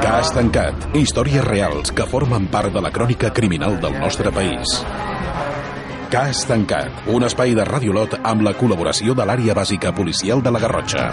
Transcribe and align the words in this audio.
Cas 0.00 0.32
tancat. 0.36 0.74
Històries 0.96 1.44
reals 1.46 1.92
que 1.96 2.04
formen 2.08 2.48
part 2.52 2.72
de 2.74 2.82
la 2.84 2.90
crònica 2.92 3.30
criminal 3.32 3.78
del 3.80 3.96
nostre 4.00 4.32
país. 4.34 4.80
Cas 6.12 6.42
tancat. 6.48 7.06
Un 7.08 7.24
espai 7.24 7.54
de 7.56 7.64
Radiolot 7.64 8.18
amb 8.20 8.44
la 8.44 8.52
col·laboració 8.58 9.14
de 9.16 9.24
l'àrea 9.24 9.54
bàsica 9.56 9.94
policial 9.96 10.42
de 10.42 10.52
la 10.52 10.60
Garrotxa. 10.60 11.04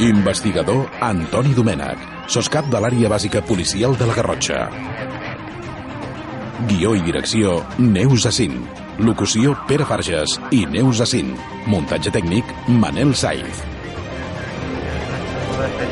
Investigador 0.00 0.86
Antoni 1.04 1.52
Domènech, 1.52 2.04
soscap 2.32 2.70
de 2.72 2.80
l'àrea 2.80 3.10
bàsica 3.12 3.42
policial 3.44 3.98
de 3.98 4.06
la 4.08 4.14
Garrotxa. 4.16 4.68
Guió 6.70 6.94
i 6.96 7.02
direcció 7.04 7.58
Neus 7.76 8.24
Assin. 8.30 8.62
Locució 9.00 9.54
Pere 9.64 9.86
Farges 9.88 10.34
i 10.52 10.66
Neus 10.68 10.98
Assin. 11.00 11.30
Muntatge 11.72 12.10
tècnic 12.12 12.50
Manel 12.68 13.14
Saiz. 13.16 13.62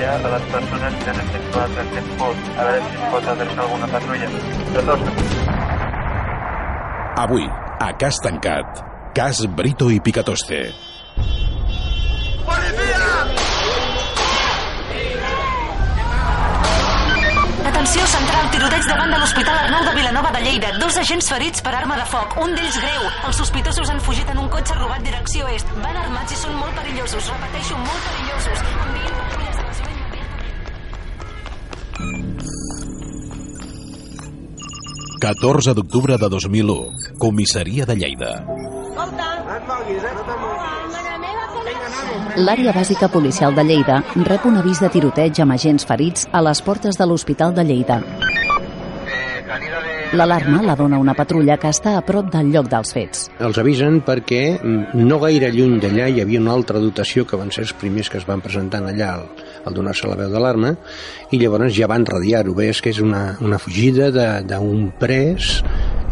a 0.08 0.30
les 0.32 0.44
persones 0.52 0.98
que 1.02 1.10
han 1.10 1.20
efectuat 1.22 1.78
aquest 1.84 2.10
vot. 2.20 2.50
A 2.56 2.66
veure 2.68 2.82
si 2.84 2.92
es 2.98 3.06
pot 3.14 3.30
adreçar 3.32 3.64
alguna 3.64 3.88
patrulla. 3.94 4.28
Avui, 7.24 7.48
a 7.80 7.90
cas 8.04 8.20
tancat, 8.24 8.84
cas 9.16 9.42
Brito 9.56 9.90
i 9.90 10.00
Picatoste. 10.04 10.87
Atenció 17.88 18.04
central, 18.18 18.50
tiroteig 18.52 18.84
davant 18.84 19.08
de 19.08 19.16
l'Hospital 19.16 19.58
Arnau 19.62 19.80
de 19.86 19.94
Vilanova 19.96 20.28
de 20.34 20.42
Lleida. 20.44 20.76
Dos 20.76 20.98
agents 21.00 21.24
ferits 21.32 21.62
per 21.64 21.72
arma 21.72 21.96
de 21.96 22.04
foc, 22.04 22.34
un 22.44 22.52
d'ells 22.52 22.76
greu. 22.82 23.06
Els 23.24 23.38
sospitosos 23.40 23.88
han 23.88 23.96
fugit 24.04 24.28
en 24.28 24.42
un 24.42 24.50
cotxe 24.52 24.76
robat 24.76 25.00
direcció 25.06 25.48
est. 25.48 25.64
Van 25.80 25.96
armats 25.96 26.36
i 26.36 26.36
són 26.36 26.52
molt 26.60 26.76
perillosos. 26.76 27.30
Repeteixo, 27.32 27.80
molt 27.80 28.02
perillosos. 28.10 28.60
Envien 28.84 29.16
patrulles 29.22 29.56
a 29.56 29.64
la 29.64 29.72
zona 29.80 29.92
immediata. 29.96 30.36
14 35.24 35.72
d'octubre 35.80 36.20
de 36.20 36.28
2001, 36.36 37.16
comissaria 37.24 37.88
de 37.88 37.96
Lleida. 37.96 38.57
L'àrea 42.38 42.70
bàsica 42.70 43.08
policial 43.10 43.54
de 43.56 43.64
Lleida 43.66 43.96
rep 44.28 44.44
un 44.46 44.60
avís 44.60 44.78
de 44.78 44.86
tiroteig 44.94 45.40
amb 45.42 45.56
agents 45.56 45.86
ferits 45.88 46.28
a 46.30 46.38
les 46.46 46.60
portes 46.62 46.94
de 46.94 47.06
l'Hospital 47.10 47.50
de 47.56 47.64
Lleida. 47.66 47.96
L'alarma 50.14 50.60
la 50.62 50.76
dona 50.78 51.00
una 51.02 51.16
patrulla 51.18 51.56
que 51.58 51.72
està 51.74 51.96
a 51.98 52.04
prop 52.06 52.30
del 52.30 52.52
lloc 52.54 52.70
dels 52.70 52.94
fets. 52.94 53.26
Els 53.42 53.58
avisen 53.58 53.98
perquè 54.06 54.42
mm, 54.54 55.02
no 55.02 55.18
gaire 55.24 55.50
lluny 55.50 55.80
d'allà 55.82 56.06
hi 56.06 56.22
havia 56.22 56.40
una 56.40 56.54
altra 56.54 56.78
dotació 56.78 57.26
que 57.26 57.40
van 57.40 57.50
ser 57.50 57.66
els 57.66 57.74
primers 57.80 58.08
que 58.08 58.22
es 58.22 58.28
van 58.28 58.44
presentar 58.44 58.84
allà 58.86 59.10
al, 59.16 59.26
al 59.66 59.74
donar-se 59.74 60.06
la 60.06 60.16
veu 60.22 60.30
d'alarma 60.30 60.76
i 61.34 61.42
llavors 61.42 61.74
ja 61.74 61.90
van 61.90 62.06
radiar-ho. 62.06 62.54
Ves 62.54 62.80
que 62.84 62.94
és 62.94 63.02
una, 63.02 63.32
una 63.42 63.58
fugida 63.58 64.12
d'un 64.46 64.92
pres 65.02 65.58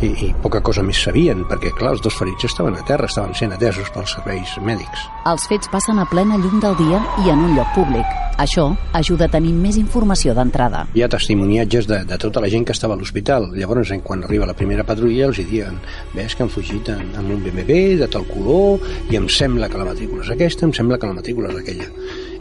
i, 0.02 0.10
i 0.26 0.28
poca 0.42 0.60
cosa 0.64 0.84
més 0.84 1.00
sabien 1.00 1.44
perquè 1.48 1.72
clar, 1.76 1.94
els 1.96 2.04
dos 2.04 2.16
ferits 2.18 2.48
estaven 2.48 2.76
a 2.76 2.84
terra, 2.88 3.08
estaven 3.08 3.34
sent 3.38 3.54
atesos 3.56 3.88
pels 3.94 4.16
serveis 4.18 4.56
mèdics. 4.64 5.08
Els 5.30 5.48
fets 5.50 5.70
passen 5.72 6.00
a 6.02 6.06
plena 6.10 6.38
llum 6.40 6.60
del 6.62 6.76
dia 6.78 7.00
i 7.24 7.32
en 7.32 7.44
un 7.48 7.56
lloc 7.56 7.72
públic. 7.76 8.14
Això 8.36 8.66
ajuda 8.92 9.30
a 9.30 9.32
tenir 9.32 9.54
més 9.56 9.78
informació 9.80 10.34
d'entrada. 10.36 10.82
Hi 10.92 11.06
ha 11.06 11.08
testimoniatges 11.08 11.88
de, 11.88 12.02
de 12.04 12.18
tota 12.20 12.42
la 12.44 12.50
gent 12.52 12.66
que 12.68 12.74
estava 12.76 12.92
a 12.92 13.00
l'hospital. 13.00 13.48
Llavors, 13.56 13.94
en 13.94 14.02
quan 14.04 14.26
arriba 14.26 14.48
la 14.48 14.56
primera 14.58 14.84
patrulla, 14.84 15.30
els 15.30 15.40
hi 15.40 15.46
diuen 15.48 15.80
ves 16.12 16.36
que 16.36 16.44
han 16.44 16.52
fugit 16.52 16.90
en, 16.92 17.14
amb 17.16 17.32
un 17.32 17.40
BMW 17.46 17.96
de 18.02 18.10
tal 18.12 18.28
color 18.28 18.84
i 19.08 19.16
em 19.16 19.30
sembla 19.32 19.70
que 19.72 19.80
la 19.80 19.88
matrícula 19.88 20.26
és 20.26 20.34
aquesta, 20.36 20.68
em 20.68 20.76
sembla 20.76 21.00
que 21.00 21.08
la 21.08 21.16
matrícula 21.16 21.54
és 21.54 21.62
aquella. 21.62 21.88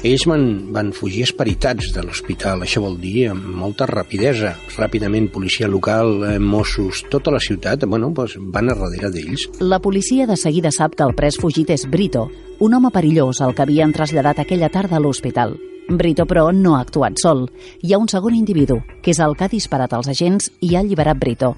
Ells 0.03 0.25
van, 0.27 0.45
van 0.75 0.91
fugir 0.93 1.23
esperitats 1.25 1.91
de 1.95 2.03
l'hospital, 2.05 2.63
això 2.65 2.81
vol 2.83 2.97
dir 3.01 3.29
amb 3.31 3.45
molta 3.57 3.87
rapidesa. 3.89 4.55
Ràpidament, 4.75 5.29
policia 5.33 5.69
local, 5.71 6.23
eh, 6.25 6.39
Mossos, 6.39 7.05
tota 7.09 7.31
la 7.31 7.39
ciutat, 7.39 7.85
bueno, 7.85 8.11
doncs 8.15 8.35
van 8.39 8.69
a 8.69 8.75
darrere 8.75 9.11
d'ells. 9.13 9.47
La 9.59 9.79
policia 9.79 10.27
de 10.27 10.37
seguida 10.37 10.71
sap 10.71 10.95
que 10.95 11.05
el 11.07 11.15
pres 11.15 11.39
fugit 11.41 11.69
és 11.69 11.87
Brito, 11.89 12.27
un 12.59 12.73
home 12.73 12.91
perillós 12.91 13.41
al 13.41 13.55
que 13.55 13.63
havien 13.63 13.93
traslladat 13.93 14.39
aquella 14.39 14.69
tarda 14.69 14.97
a 14.97 14.99
l'hospital. 15.03 15.57
Brito, 15.87 16.25
però, 16.25 16.49
no 16.51 16.75
ha 16.75 16.81
actuat 16.81 17.19
sol. 17.21 17.45
Hi 17.81 17.93
ha 17.93 17.99
un 18.01 18.07
segon 18.09 18.33
individu, 18.33 18.79
que 19.03 19.11
és 19.13 19.19
el 19.21 19.35
que 19.37 19.45
ha 19.45 19.51
disparat 19.51 19.93
als 19.93 20.09
agents 20.09 20.49
i 20.61 20.73
ha 20.73 20.79
alliberat 20.81 21.19
Brito. 21.21 21.55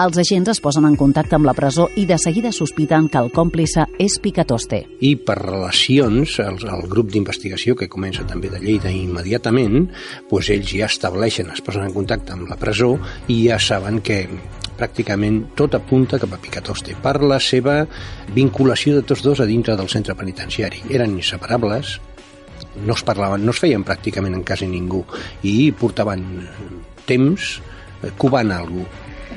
Els 0.00 0.16
agents 0.16 0.48
es 0.48 0.60
posen 0.64 0.86
en 0.88 0.94
contacte 0.96 1.36
amb 1.36 1.44
la 1.44 1.52
presó 1.52 1.84
i 2.00 2.06
de 2.08 2.16
seguida 2.16 2.54
sospiten 2.56 3.10
que 3.12 3.20
el 3.20 3.26
còmplice 3.36 3.82
és 4.00 4.14
Picatoste. 4.24 4.78
i 5.04 5.10
per 5.16 5.34
relacions, 5.36 6.38
el, 6.40 6.56
el 6.56 6.86
grup 6.88 7.10
d'investigació 7.12 7.74
que 7.76 7.88
comença 7.88 8.24
també 8.24 8.48
de 8.48 8.62
Lleida 8.62 8.88
immediatament, 8.88 9.90
doncs 10.30 10.48
ells 10.54 10.72
ja 10.72 10.88
estableixen, 10.88 11.50
es 11.52 11.60
posen 11.60 11.84
en 11.84 11.92
contacte 11.92 12.32
amb 12.32 12.48
la 12.48 12.56
presó 12.56 12.94
i 13.28 13.42
ja 13.50 13.58
saben 13.60 14.00
que 14.00 14.22
pràcticament 14.78 15.50
tot 15.60 15.76
apunta 15.76 16.18
cap 16.22 16.32
a 16.32 16.40
Picatoste 16.40 16.96
per 17.02 17.18
la 17.20 17.36
seva 17.36 17.82
vinculació 18.32 18.96
de 18.96 19.04
tots 19.04 19.20
dos 19.20 19.44
a 19.44 19.48
dintre 19.52 19.76
del 19.76 19.92
centre 19.92 20.16
penitenciari. 20.16 20.80
Eren 20.88 21.18
inseparables, 21.18 21.98
no 22.86 22.96
es 22.96 23.04
parlaven, 23.04 23.44
no 23.44 23.52
es 23.52 23.60
feien 23.60 23.84
pràcticament 23.84 24.40
en 24.40 24.48
quasi 24.48 24.64
ningú 24.64 25.04
i 25.44 25.74
portaven 25.76 26.24
temps 27.04 27.58
covant 28.16 28.56
algú. 28.56 28.88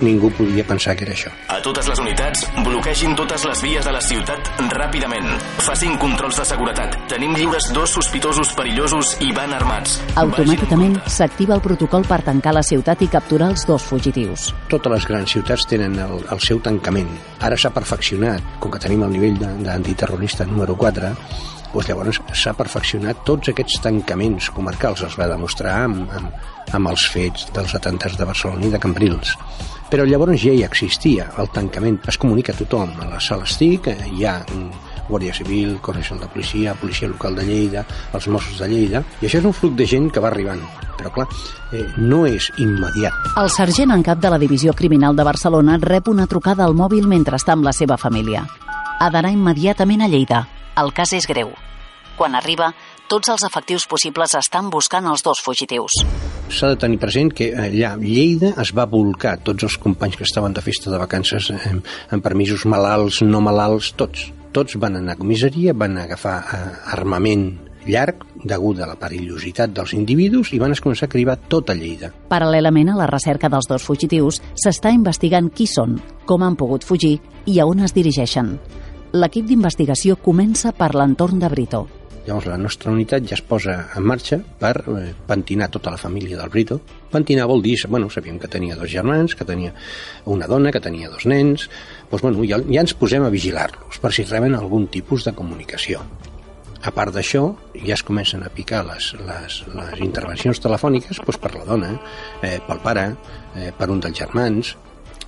Ningú 0.02 0.32
podia 0.32 0.64
pensar 0.66 0.96
que 0.98 1.06
era 1.06 1.14
això. 1.14 1.30
A 1.48 1.60
totes 1.62 1.88
les 1.88 2.00
unitats, 2.02 2.48
bloquegin 2.66 3.16
totes 3.16 3.46
les 3.46 3.62
vies 3.64 3.86
de 3.86 3.92
la 3.94 4.02
ciutat 4.02 4.50
ràpidament. 4.74 5.28
Facin 5.64 5.98
controls 6.02 6.38
de 6.42 6.46
seguretat. 6.46 6.98
Tenim 7.12 7.36
lliures 7.38 7.70
dos 7.74 7.94
sospitosos 7.94 8.54
perillosos 8.58 9.14
i 9.22 9.32
van 9.36 9.54
armats. 9.54 10.00
Automàticament 10.20 10.98
s'activa 11.08 11.56
el 11.56 11.62
protocol 11.62 12.04
per 12.10 12.22
tancar 12.26 12.54
la 12.58 12.64
ciutat 12.66 13.02
i 13.06 13.08
capturar 13.08 13.52
els 13.54 13.66
dos 13.70 13.84
fugitius. 13.84 14.50
totes 14.70 14.92
les 14.92 15.06
grans 15.08 15.30
ciutats 15.32 15.66
tenen 15.70 15.98
el, 16.00 16.24
el 16.32 16.40
seu 16.42 16.60
tancament. 16.60 17.10
Ara 17.40 17.56
s'ha 17.58 17.70
perfeccionat, 17.70 18.42
com 18.60 18.72
que 18.72 18.80
tenim 18.80 19.04
el 19.04 19.12
nivell 19.12 19.38
de- 19.38 19.54
d'antiterrorista 19.64 20.46
número 20.46 20.76
4, 20.76 21.14
doncs 21.74 21.90
llavors 21.90 22.20
s'ha 22.38 22.54
perfeccionat 22.54 23.24
tots 23.26 23.50
aquests 23.50 23.82
tancaments 23.82 24.50
comarcals. 24.54 25.02
Els 25.08 25.18
va 25.18 25.30
demostrar 25.32 25.80
amb, 25.88 26.06
amb, 26.14 26.50
amb 26.72 26.92
els 26.94 27.08
fets 27.10 27.48
dels 27.56 27.74
atentats 27.76 28.18
de 28.20 28.28
Barcelona 28.30 28.68
i 28.68 28.74
de 28.74 28.82
Cambrils. 28.82 29.34
Però 29.90 30.06
llavors 30.06 30.42
ja 30.42 30.54
hi 30.54 30.64
existia 30.66 31.28
el 31.42 31.50
tancament. 31.54 32.00
Es 32.10 32.18
comunica 32.18 32.54
a 32.54 32.58
tothom. 32.58 32.94
A 33.02 33.10
la 33.10 33.20
sala 33.22 33.50
estic 33.50 33.90
eh, 33.92 33.98
hi 34.14 34.26
ha 34.26 34.40
mm, 34.46 34.94
Guàrdia 35.10 35.34
Civil, 35.34 35.76
Nacional 35.82 36.24
de 36.24 36.32
Policia, 36.34 36.74
Policia 36.80 37.10
Local 37.10 37.36
de 37.36 37.46
Lleida, 37.46 37.86
els 38.14 38.28
Mossos 38.28 38.62
de 38.62 38.70
Lleida, 38.70 39.04
i 39.22 39.28
això 39.28 39.42
és 39.42 39.46
un 39.46 39.54
flux 39.54 39.76
de 39.78 39.86
gent 39.90 40.10
que 40.14 40.24
va 40.24 40.32
arribant. 40.32 40.64
Però 40.98 41.12
clar, 41.14 41.28
eh, 41.74 41.86
no 41.98 42.24
és 42.30 42.50
immediat. 42.58 43.34
El 43.38 43.50
sergent 43.50 43.92
en 43.92 44.06
cap 44.06 44.22
de 44.22 44.32
la 44.32 44.40
Divisió 44.42 44.74
Criminal 44.74 45.18
de 45.18 45.26
Barcelona 45.28 45.78
rep 45.82 46.08
una 46.08 46.28
trucada 46.28 46.66
al 46.66 46.78
mòbil 46.78 47.10
mentre 47.10 47.38
està 47.38 47.58
amb 47.58 47.66
la 47.66 47.74
seva 47.74 47.98
família. 47.98 48.46
Ha 49.00 49.10
d'anar 49.10 49.34
immediatament 49.34 50.02
a 50.02 50.08
Lleida. 50.08 50.46
El 50.80 50.90
cas 50.90 51.12
és 51.14 51.28
greu. 51.30 51.52
Quan 52.18 52.34
arriba, 52.34 52.72
tots 53.10 53.30
els 53.30 53.44
efectius 53.46 53.84
possibles 53.90 54.34
estan 54.40 54.72
buscant 54.74 55.06
els 55.06 55.22
dos 55.26 55.42
fugitius. 55.46 56.04
s'ha 56.54 56.70
de 56.70 56.78
tenir 56.78 57.00
present 57.02 57.32
que 57.34 57.48
allà 57.58 57.94
a 57.94 57.98
Lleida 57.98 58.52
es 58.62 58.72
va 58.78 58.86
volcar 58.86 59.40
tots 59.42 59.64
els 59.64 59.78
companys 59.82 60.18
que 60.18 60.24
estaven 60.24 60.54
de 60.54 60.62
festa 60.62 60.92
de 60.92 61.00
vacances 61.02 61.50
eh, 61.50 61.72
amb 62.12 62.24
permisos 62.24 62.66
malalts, 62.66 63.22
no 63.22 63.42
malalts, 63.42 63.94
tots. 63.98 64.28
Tots 64.54 64.78
van 64.78 65.00
anar 65.00 65.16
a 65.16 65.18
comissaria, 65.18 65.74
van 65.74 65.98
agafar 65.98 66.36
eh, 66.42 66.60
armament 66.94 67.48
llarg 67.88 68.22
degut 68.44 68.80
a 68.80 68.88
la 68.88 68.98
perillositat 69.00 69.74
dels 69.74 69.94
individus 69.98 70.54
i 70.54 70.60
van 70.62 70.74
començar 70.74 71.10
a 71.10 71.14
cribar 71.14 71.38
tota 71.50 71.74
Lleida. 71.74 72.12
Paral·lelament 72.30 72.94
a 72.94 72.98
la 72.98 73.10
recerca 73.10 73.50
dels 73.50 73.70
dos 73.70 73.84
fugitius, 73.84 74.42
s'està 74.54 74.94
investigant 74.94 75.50
qui 75.50 75.68
són, 75.68 75.98
com 76.26 76.44
han 76.44 76.58
pogut 76.60 76.86
fugir 76.86 77.18
i 77.46 77.60
a 77.60 77.66
on 77.66 77.84
es 77.84 77.94
dirigeixen. 77.94 78.58
L'equip 79.14 79.46
d'investigació 79.46 80.16
comença 80.18 80.72
per 80.74 80.88
l'entorn 80.98 81.38
de 81.38 81.50
Brito. 81.52 81.84
Llavors 82.26 82.48
la 82.50 82.56
nostra 82.58 82.90
unitat 82.90 83.28
ja 83.30 83.36
es 83.36 83.44
posa 83.46 83.76
en 83.94 84.08
marxa 84.10 84.40
per 84.58 84.72
eh, 84.90 85.12
pentinar 85.28 85.68
tota 85.70 85.92
la 85.94 86.00
família 86.02 86.40
del 86.40 86.50
Brito. 86.50 86.80
Pentinar 87.12 87.46
vol 87.52 87.62
dir, 87.62 87.76
bueno, 87.94 88.10
sabíem 88.10 88.40
que 88.42 88.50
tenia 88.50 88.74
dos 88.80 88.90
germans, 88.90 89.36
que 89.38 89.46
tenia 89.46 89.76
una 90.26 90.50
dona, 90.50 90.74
que 90.74 90.82
tenia 90.82 91.12
dos 91.14 91.28
nens... 91.30 91.68
Doncs, 92.10 92.26
bueno, 92.26 92.42
ja, 92.50 92.58
ja 92.58 92.82
ens 92.82 92.96
posem 92.98 93.22
a 93.22 93.30
vigilar-los 93.30 94.02
per 94.02 94.14
si 94.18 94.26
reben 94.26 94.58
algun 94.58 94.90
tipus 94.90 95.30
de 95.30 95.36
comunicació. 95.38 96.02
A 96.82 96.90
part 96.90 97.14
d'això, 97.14 97.46
ja 97.86 97.94
es 97.94 98.02
comencen 98.02 98.42
a 98.42 98.50
picar 98.50 98.82
les, 98.90 99.14
les, 99.30 99.62
les 99.78 100.02
intervencions 100.02 100.58
telefòniques 100.58 101.22
doncs 101.22 101.38
per 101.38 101.54
la 101.60 101.70
dona, 101.70 101.96
eh, 102.42 102.58
pel 102.66 102.82
pare, 102.82 103.12
eh, 103.54 103.70
per 103.78 103.94
un 103.94 104.02
dels 104.02 104.26
germans. 104.26 104.74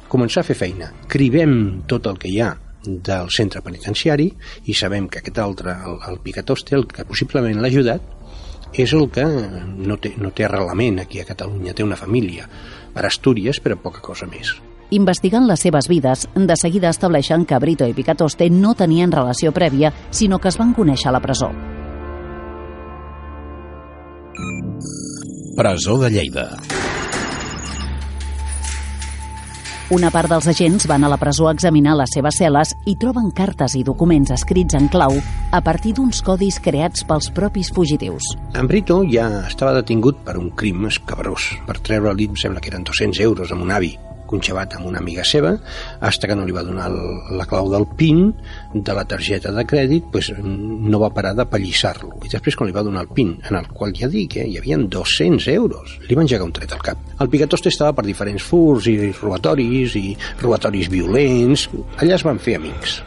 Començar 0.10 0.42
a 0.42 0.50
fer 0.50 0.58
feina. 0.58 0.90
Cribem 1.06 1.84
tot 1.86 2.10
el 2.10 2.18
que 2.18 2.34
hi 2.34 2.42
ha 2.42 2.56
del 2.86 3.32
centre 3.34 3.62
penitenciari 3.66 4.30
i 4.66 4.76
sabem 4.78 5.10
que 5.10 5.22
aquest 5.22 5.40
altre, 5.42 5.76
el, 5.86 5.98
el 6.12 6.22
Picatoste, 6.24 6.76
el 6.78 6.88
que 6.88 7.06
possiblement 7.08 7.62
l'ha 7.62 7.72
ajudat, 7.72 8.14
és 8.76 8.94
el 8.94 9.10
que 9.14 9.24
no 9.26 9.98
té, 10.02 10.14
no 10.20 10.32
té 10.36 10.46
arrelament 10.46 11.00
aquí 11.04 11.22
a 11.22 11.28
Catalunya, 11.28 11.74
té 11.74 11.84
una 11.84 12.00
família 12.00 12.48
per 12.94 13.06
Astúries, 13.08 13.62
però 13.64 13.78
poca 13.80 14.04
cosa 14.04 14.28
més. 14.28 14.56
Investigant 14.94 15.48
les 15.50 15.64
seves 15.66 15.88
vides, 15.90 16.28
de 16.36 16.58
seguida 16.60 16.92
estableixen 16.94 17.46
que 17.50 17.60
Brito 17.60 17.88
i 17.90 17.96
Picatoste 17.98 18.50
no 18.54 18.76
tenien 18.78 19.12
relació 19.12 19.52
prèvia, 19.56 19.92
sinó 20.12 20.40
que 20.40 20.52
es 20.52 20.60
van 20.62 20.76
conèixer 20.78 21.10
a 21.10 21.16
la 21.16 21.24
presó. 21.24 21.50
Presó 25.56 25.98
de 26.04 26.12
Lleida. 26.12 26.50
Una 29.94 30.10
part 30.10 30.32
dels 30.32 30.48
agents 30.50 30.88
van 30.90 31.04
a 31.06 31.10
la 31.12 31.18
presó 31.22 31.46
a 31.46 31.52
examinar 31.54 31.94
les 32.00 32.10
seves 32.16 32.40
cel·les 32.42 32.72
i 32.90 32.96
troben 32.98 33.28
cartes 33.38 33.76
i 33.78 33.84
documents 33.86 34.32
escrits 34.34 34.74
en 34.74 34.88
clau 34.90 35.14
a 35.54 35.60
partir 35.62 35.94
d'uns 35.94 36.24
codis 36.26 36.58
creats 36.58 37.06
pels 37.06 37.30
propis 37.36 37.70
fugitius. 37.76 38.32
En 38.58 38.66
Brito 38.66 39.04
ja 39.06 39.28
estava 39.46 39.76
detingut 39.78 40.26
per 40.26 40.40
un 40.42 40.50
crim 40.58 40.90
escabrós. 40.90 41.52
Per 41.70 41.78
treure-li, 41.86 42.32
em 42.34 42.42
sembla 42.42 42.66
que 42.66 42.74
eren 42.74 42.90
200 42.90 43.22
euros 43.30 43.54
amb 43.54 43.62
un 43.62 43.78
avi 43.78 43.94
conxavat 44.30 44.76
amb 44.78 44.90
una 44.90 45.00
amiga 45.04 45.24
seva, 45.28 45.54
hasta 46.02 46.28
que 46.28 46.36
no 46.38 46.46
li 46.46 46.56
va 46.56 46.64
donar 46.66 46.90
el, 46.92 47.00
la 47.38 47.48
clau 47.50 47.70
del 47.72 47.88
PIN 47.98 48.28
de 48.74 48.96
la 48.98 49.06
targeta 49.08 49.54
de 49.56 49.66
crèdit, 49.68 50.10
pues, 50.12 50.32
no 50.42 51.02
va 51.02 51.14
parar 51.16 51.36
de 51.38 51.48
pallissar-lo. 51.50 52.12
I 52.26 52.34
després, 52.34 52.58
quan 52.58 52.70
li 52.70 52.76
va 52.76 52.86
donar 52.86 53.06
el 53.06 53.14
PIN, 53.16 53.36
en 53.50 53.60
el 53.62 53.70
qual 53.72 53.96
ja 53.98 54.10
dic, 54.12 54.38
eh, 54.38 54.48
hi 54.50 54.60
havia 54.60 54.78
200 54.78 55.50
euros, 55.56 55.98
li 56.10 56.18
van 56.18 56.28
engegar 56.28 56.48
un 56.48 56.56
tret 56.56 56.76
al 56.76 56.84
cap. 56.86 57.02
El 57.20 57.32
Picatoste 57.32 57.72
estava 57.72 57.96
per 57.96 58.06
diferents 58.08 58.44
furs 58.44 58.90
i 58.92 58.98
robatoris 59.16 59.96
i 60.00 60.08
robatoris 60.42 60.92
violents. 60.92 61.70
Allà 61.98 62.20
es 62.20 62.26
van 62.28 62.42
fer 62.42 62.58
amics. 62.60 63.02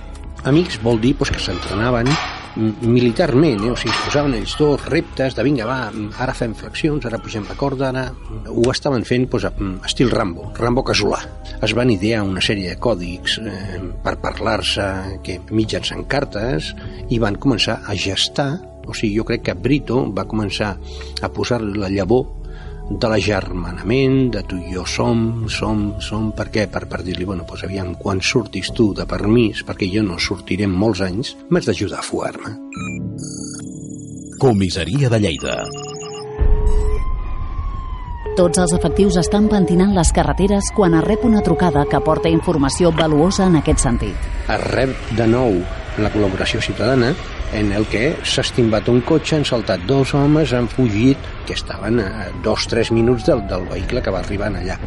Amics 0.48 0.78
vol 0.82 1.00
dir 1.02 1.14
pues, 1.18 1.32
que 1.34 1.42
s'entrenaven 1.42 2.08
militarment, 2.56 3.64
eh? 3.64 3.72
o 3.72 3.76
sigui, 3.78 3.94
posaven 4.04 4.36
ells 4.38 4.54
dos 4.58 4.84
reptes 4.88 5.36
de 5.36 5.44
vinga, 5.46 5.66
va, 5.68 5.90
ara 6.22 6.34
fem 6.36 6.54
flexions, 6.58 7.04
ara 7.06 7.20
pugem 7.22 7.46
la 7.48 7.56
corda, 7.58 7.90
ara 7.90 8.06
ho 8.48 8.64
estaven 8.72 9.04
fent 9.08 9.28
doncs, 9.30 9.84
estil 9.86 10.10
Rambo, 10.10 10.52
Rambo 10.58 10.84
casolà. 10.86 11.20
Es 11.62 11.74
van 11.76 11.90
idear 11.90 12.24
una 12.26 12.42
sèrie 12.44 12.74
de 12.74 12.80
còdics 12.80 13.38
eh, 13.42 13.78
per 14.04 14.16
parlar-se 14.22 14.88
que 15.26 15.38
mitjançant 15.50 16.06
cartes 16.10 16.72
i 17.10 17.20
van 17.22 17.38
començar 17.38 17.80
a 17.86 17.96
gestar 17.98 18.52
o 18.88 18.94
sigui, 18.96 19.18
jo 19.18 19.24
crec 19.28 19.44
que 19.44 19.54
Brito 19.54 20.00
va 20.16 20.24
començar 20.24 20.72
a 21.20 21.28
posar 21.28 21.60
la 21.60 21.90
llavor 21.92 22.24
de 22.88 23.08
l'agermanament, 23.10 24.30
de 24.32 24.42
tu 24.48 24.56
i 24.56 24.72
jo 24.72 24.84
som, 24.88 25.44
som, 25.52 26.00
som, 26.00 26.30
per 26.36 26.48
què? 26.52 26.66
Per, 26.72 26.86
per 26.88 27.02
dir-li, 27.04 27.26
bueno, 27.28 27.44
doncs 27.48 27.66
aviam, 27.68 27.92
quan 28.00 28.22
surtis 28.24 28.72
tu 28.74 28.90
de 28.96 29.04
permís, 29.08 29.60
perquè 29.66 29.90
jo 29.92 30.02
no 30.06 30.16
sortiré 30.18 30.64
en 30.64 30.72
molts 30.72 31.04
anys, 31.04 31.34
m'has 31.52 31.68
d'ajudar 31.68 32.00
a 32.00 32.06
fugar-me. 32.06 32.56
Comissaria 34.40 35.12
de 35.12 35.20
Lleida. 35.20 35.60
Tots 38.38 38.60
els 38.62 38.72
efectius 38.76 39.16
estan 39.18 39.48
pentinant 39.50 39.92
les 39.96 40.12
carreteres 40.14 40.70
quan 40.76 40.94
es 40.94 41.02
rep 41.04 41.24
una 41.26 41.42
trucada 41.42 41.82
que 41.90 41.98
porta 42.06 42.30
informació 42.30 42.92
valuosa 42.94 43.48
en 43.50 43.58
aquest 43.58 43.82
sentit. 43.82 44.28
Es 44.46 44.62
rep 44.70 44.94
de 45.18 45.26
nou 45.26 45.58
la 45.98 46.12
col·laboració 46.14 46.62
ciutadana 46.62 47.10
en 47.52 47.72
el 47.72 47.86
que 47.90 48.16
s'ha 48.24 48.44
estimbat 48.44 48.88
un 48.92 49.00
cotxe, 49.06 49.38
han 49.38 49.46
saltat 49.48 49.86
dos 49.88 50.14
homes, 50.14 50.52
han 50.52 50.68
fugit, 50.68 51.18
que 51.46 51.56
estaven 51.56 52.00
a 52.00 52.28
dos 52.44 52.66
o 52.66 52.70
tres 52.74 52.92
minuts 52.92 53.24
del, 53.26 53.46
del 53.48 53.64
vehicle 53.70 54.02
que 54.02 54.12
va 54.12 54.20
arribar 54.20 54.52
allà. 54.52 54.78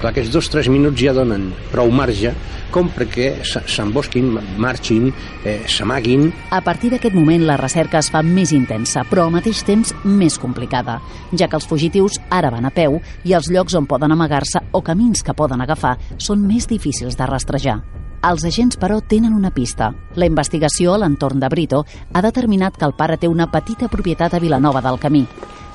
Clar, 0.00 0.14
aquests 0.14 0.32
dos 0.32 0.48
o 0.48 0.54
tres 0.54 0.70
minuts 0.72 0.96
ja 0.96 1.12
donen 1.12 1.50
prou 1.68 1.90
marge 1.92 2.32
com 2.72 2.88
perquè 2.88 3.42
s'embosquin, 3.44 4.30
marxin, 4.56 5.10
eh, 5.44 5.60
s'amaguin. 5.68 6.30
A 6.50 6.62
partir 6.64 6.90
d'aquest 6.94 7.14
moment 7.14 7.44
la 7.44 7.58
recerca 7.60 7.98
es 8.00 8.08
fa 8.08 8.22
més 8.22 8.54
intensa, 8.56 9.04
però 9.10 9.26
al 9.26 9.34
mateix 9.36 9.62
temps 9.66 9.92
més 10.04 10.38
complicada, 10.38 11.00
ja 11.36 11.48
que 11.48 11.58
els 11.60 11.68
fugitius 11.68 12.20
ara 12.30 12.50
van 12.50 12.64
a 12.64 12.72
peu 12.72 13.00
i 13.24 13.34
els 13.36 13.50
llocs 13.50 13.74
on 13.74 13.86
poden 13.90 14.12
amagar-se 14.12 14.62
o 14.72 14.80
camins 14.80 15.22
que 15.22 15.36
poden 15.36 15.60
agafar 15.60 15.98
són 16.16 16.46
més 16.46 16.70
difícils 16.70 17.18
de 17.18 17.26
rastrejar. 17.26 17.99
Els 18.20 18.42
agents, 18.44 18.76
però, 18.76 18.98
tenen 19.00 19.32
una 19.32 19.48
pista. 19.50 19.86
La 20.20 20.26
investigació 20.28 20.92
a 20.92 20.98
l'entorn 21.00 21.40
de 21.40 21.48
Brito 21.48 21.86
ha 22.12 22.20
determinat 22.20 22.76
que 22.76 22.84
el 22.84 22.92
pare 22.92 23.16
té 23.16 23.28
una 23.28 23.46
petita 23.48 23.88
propietat 23.88 24.34
a 24.36 24.40
Vilanova 24.42 24.82
del 24.84 25.00
Camí. 25.00 25.22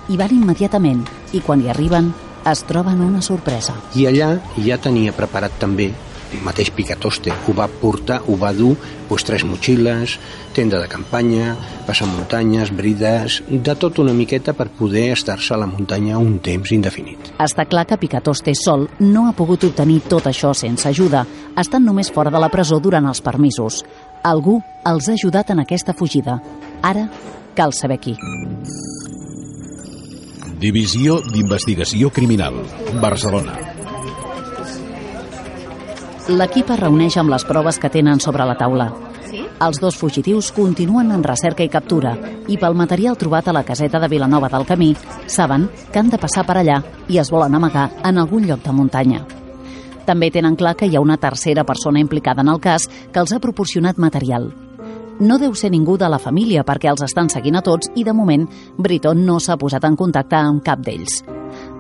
Hi 0.10 0.18
van 0.20 0.36
immediatament 0.36 1.02
i 1.34 1.42
quan 1.42 1.64
hi 1.64 1.72
arriben 1.74 2.12
es 2.46 2.62
troben 2.70 3.02
una 3.02 3.24
sorpresa. 3.26 3.74
I 3.98 4.06
allà 4.12 4.36
ja 4.62 4.78
tenia 4.78 5.16
preparat 5.18 5.58
també 5.58 5.90
el 6.34 6.42
mateix 6.46 6.72
Picatoste 6.76 7.34
ho 7.34 7.54
va 7.56 7.68
portar, 7.68 8.22
ho 8.28 8.38
va 8.40 8.52
dur 8.54 8.74
doncs, 9.10 9.26
tres 9.28 9.44
motxilles, 9.46 10.16
tenda 10.56 10.80
de 10.82 10.88
campanya, 10.90 11.56
passamuntanyes, 11.86 12.72
brides, 12.76 13.42
de 13.50 13.76
tot 13.76 14.00
una 14.02 14.14
miqueta 14.14 14.54
per 14.54 14.70
poder 14.74 15.12
estar-se 15.14 15.54
a 15.54 15.60
la 15.62 15.70
muntanya 15.70 16.18
un 16.18 16.40
temps 16.40 16.72
indefinit. 16.72 17.32
Està 17.40 17.68
clar 17.70 17.86
que 17.86 18.00
Picatoste 18.02 18.56
sol 18.58 18.88
no 19.00 19.28
ha 19.30 19.36
pogut 19.38 19.68
obtenir 19.70 20.02
tot 20.10 20.28
això 20.32 20.54
sense 20.58 20.90
ajuda, 20.90 21.26
estan 21.58 21.86
només 21.86 22.12
fora 22.12 22.34
de 22.34 22.42
la 22.42 22.50
presó 22.50 22.80
durant 22.80 23.06
els 23.06 23.22
permisos. 23.22 23.84
Algú 24.24 24.60
els 24.90 25.10
ha 25.10 25.14
ajudat 25.14 25.54
en 25.54 25.62
aquesta 25.62 25.94
fugida. 25.94 26.40
Ara 26.82 27.08
cal 27.56 27.74
saber 27.74 28.00
qui. 28.02 28.18
Divisió 30.60 31.20
d'Investigació 31.22 32.10
Criminal, 32.16 32.62
Barcelona. 33.02 33.75
L'equip 36.26 36.72
es 36.74 36.80
reuneix 36.80 37.20
amb 37.22 37.30
les 37.30 37.44
proves 37.46 37.78
que 37.78 37.90
tenen 37.94 38.18
sobre 38.18 38.48
la 38.50 38.56
taula. 38.58 38.88
Els 39.62 39.78
dos 39.78 39.94
fugitius 39.94 40.48
continuen 40.56 41.12
en 41.14 41.22
recerca 41.24 41.62
i 41.62 41.70
captura 41.70 42.16
i 42.50 42.58
pel 42.58 42.74
material 42.74 43.18
trobat 43.22 43.48
a 43.48 43.54
la 43.54 43.62
caseta 43.68 44.00
de 44.02 44.10
Vilanova 44.10 44.50
del 44.50 44.66
Camí 44.66 44.96
saben 45.28 45.68
que 45.92 46.00
han 46.02 46.10
de 46.10 46.18
passar 46.18 46.42
per 46.48 46.56
allà 46.58 46.80
i 47.14 47.20
es 47.22 47.30
volen 47.30 47.54
amagar 47.54 47.92
en 48.04 48.18
algun 48.18 48.48
lloc 48.50 48.64
de 48.66 48.74
muntanya. 48.74 49.22
També 50.06 50.32
tenen 50.34 50.58
clar 50.58 50.74
que 50.76 50.90
hi 50.90 50.98
ha 50.98 51.04
una 51.04 51.20
tercera 51.22 51.64
persona 51.64 52.02
implicada 52.02 52.42
en 52.42 52.50
el 52.50 52.60
cas 52.60 52.90
que 52.90 53.22
els 53.22 53.32
ha 53.32 53.40
proporcionat 53.40 54.02
material. 54.02 54.50
No 55.20 55.38
deu 55.38 55.54
ser 55.54 55.70
ningú 55.70 55.96
de 55.98 56.10
la 56.10 56.20
família 56.20 56.66
perquè 56.66 56.90
els 56.90 57.06
estan 57.06 57.30
seguint 57.30 57.62
a 57.62 57.62
tots 57.62 57.94
i 57.96 58.04
de 58.04 58.18
moment 58.18 58.50
Brito 58.78 59.14
no 59.14 59.38
s'ha 59.40 59.62
posat 59.62 59.86
en 59.86 59.96
contacte 59.96 60.42
amb 60.42 60.66
cap 60.66 60.82
d'ells. 60.82 61.22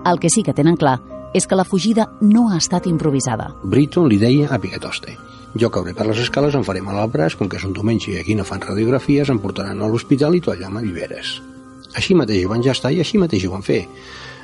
El 0.06 0.22
que 0.22 0.30
sí 0.30 0.46
que 0.46 0.54
tenen 0.54 0.78
clar 0.78 1.00
és 1.36 1.46
que 1.46 1.60
la 1.60 1.68
fugida 1.68 2.08
no 2.24 2.48
ha 2.50 2.58
estat 2.64 2.88
improvisada. 2.88 3.52
Brito 3.64 4.08
li 4.08 4.22
deia 4.22 4.50
a 4.50 4.62
Picatoste 4.64 5.20
jo 5.56 5.70
cauré 5.72 5.94
per 5.96 6.06
les 6.08 6.20
escales, 6.20 6.56
em 6.56 6.66
faré 6.68 6.82
mal 6.84 6.98
al 7.00 7.12
braç, 7.12 7.38
com 7.40 7.48
que 7.48 7.56
és 7.56 7.64
un 7.64 7.74
diumenge 7.74 8.12
i 8.12 8.18
aquí 8.20 8.36
no 8.36 8.44
fan 8.44 8.64
radiografies, 8.64 9.32
em 9.32 9.40
portaran 9.40 9.80
a 9.82 9.88
l'hospital 9.88 10.36
i 10.36 10.42
tu 10.44 10.52
allà 10.52 10.68
m'alliberes. 10.68 11.38
Així 11.96 12.16
mateix 12.20 12.44
ho 12.44 12.52
van 12.52 12.64
gestar 12.66 12.92
i 12.92 13.00
així 13.00 13.22
mateix 13.22 13.46
ho 13.48 13.54
van 13.54 13.64
fer. 13.64 13.86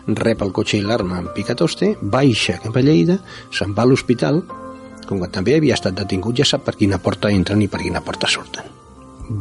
Rep 0.08 0.42
el 0.42 0.54
cotxe 0.56 0.80
i 0.80 0.86
l'arma 0.86 1.20
en 1.20 1.28
Picatoste, 1.36 1.98
baixa 2.02 2.58
cap 2.64 2.80
a 2.80 2.84
Lleida, 2.86 3.20
se'n 3.52 3.76
va 3.76 3.84
a 3.84 3.92
l'hospital, 3.92 4.40
com 5.08 5.20
que 5.20 5.32
també 5.36 5.58
havia 5.58 5.76
estat 5.76 5.98
detingut, 6.00 6.40
ja 6.40 6.48
sap 6.48 6.64
per 6.64 6.78
quina 6.80 7.02
porta 7.04 7.30
entren 7.30 7.62
i 7.62 7.68
per 7.68 7.84
quina 7.84 8.02
porta 8.06 8.32
surten. 8.32 8.72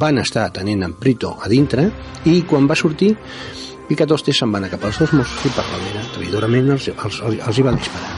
Van 0.03 0.19
estar 0.19 0.49
atenent 0.49 0.83
en 0.83 0.99
Prito 0.99 1.37
a 1.39 1.49
dintre 1.49 1.87
i 2.27 2.41
quan 2.51 2.67
va 2.67 2.79
sortir 2.79 3.15
Picatoste 3.91 4.33
se'n 4.37 4.55
va 4.55 4.61
anar 4.63 4.71
cap 4.71 4.87
als 4.87 5.03
dos 5.03 5.13
Mossos 5.19 5.51
i 5.51 5.55
per 5.57 5.67
darrere, 5.67 6.07
traïdorament, 6.15 6.73
els, 6.77 6.89
els, 6.95 7.21
els, 7.27 7.41
els 7.43 7.59
hi 7.59 7.67
va 7.67 7.75
disparar. 7.75 8.17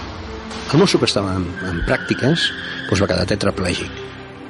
El 0.73 0.81
mosso 0.81 1.00
que 1.00 1.09
estava 1.09 1.35
en, 1.41 1.49
en 1.69 1.83
pràctiques 1.88 2.49
doncs 2.88 3.00
va 3.00 3.09
quedar 3.09 3.29
tetraplègic 3.29 4.02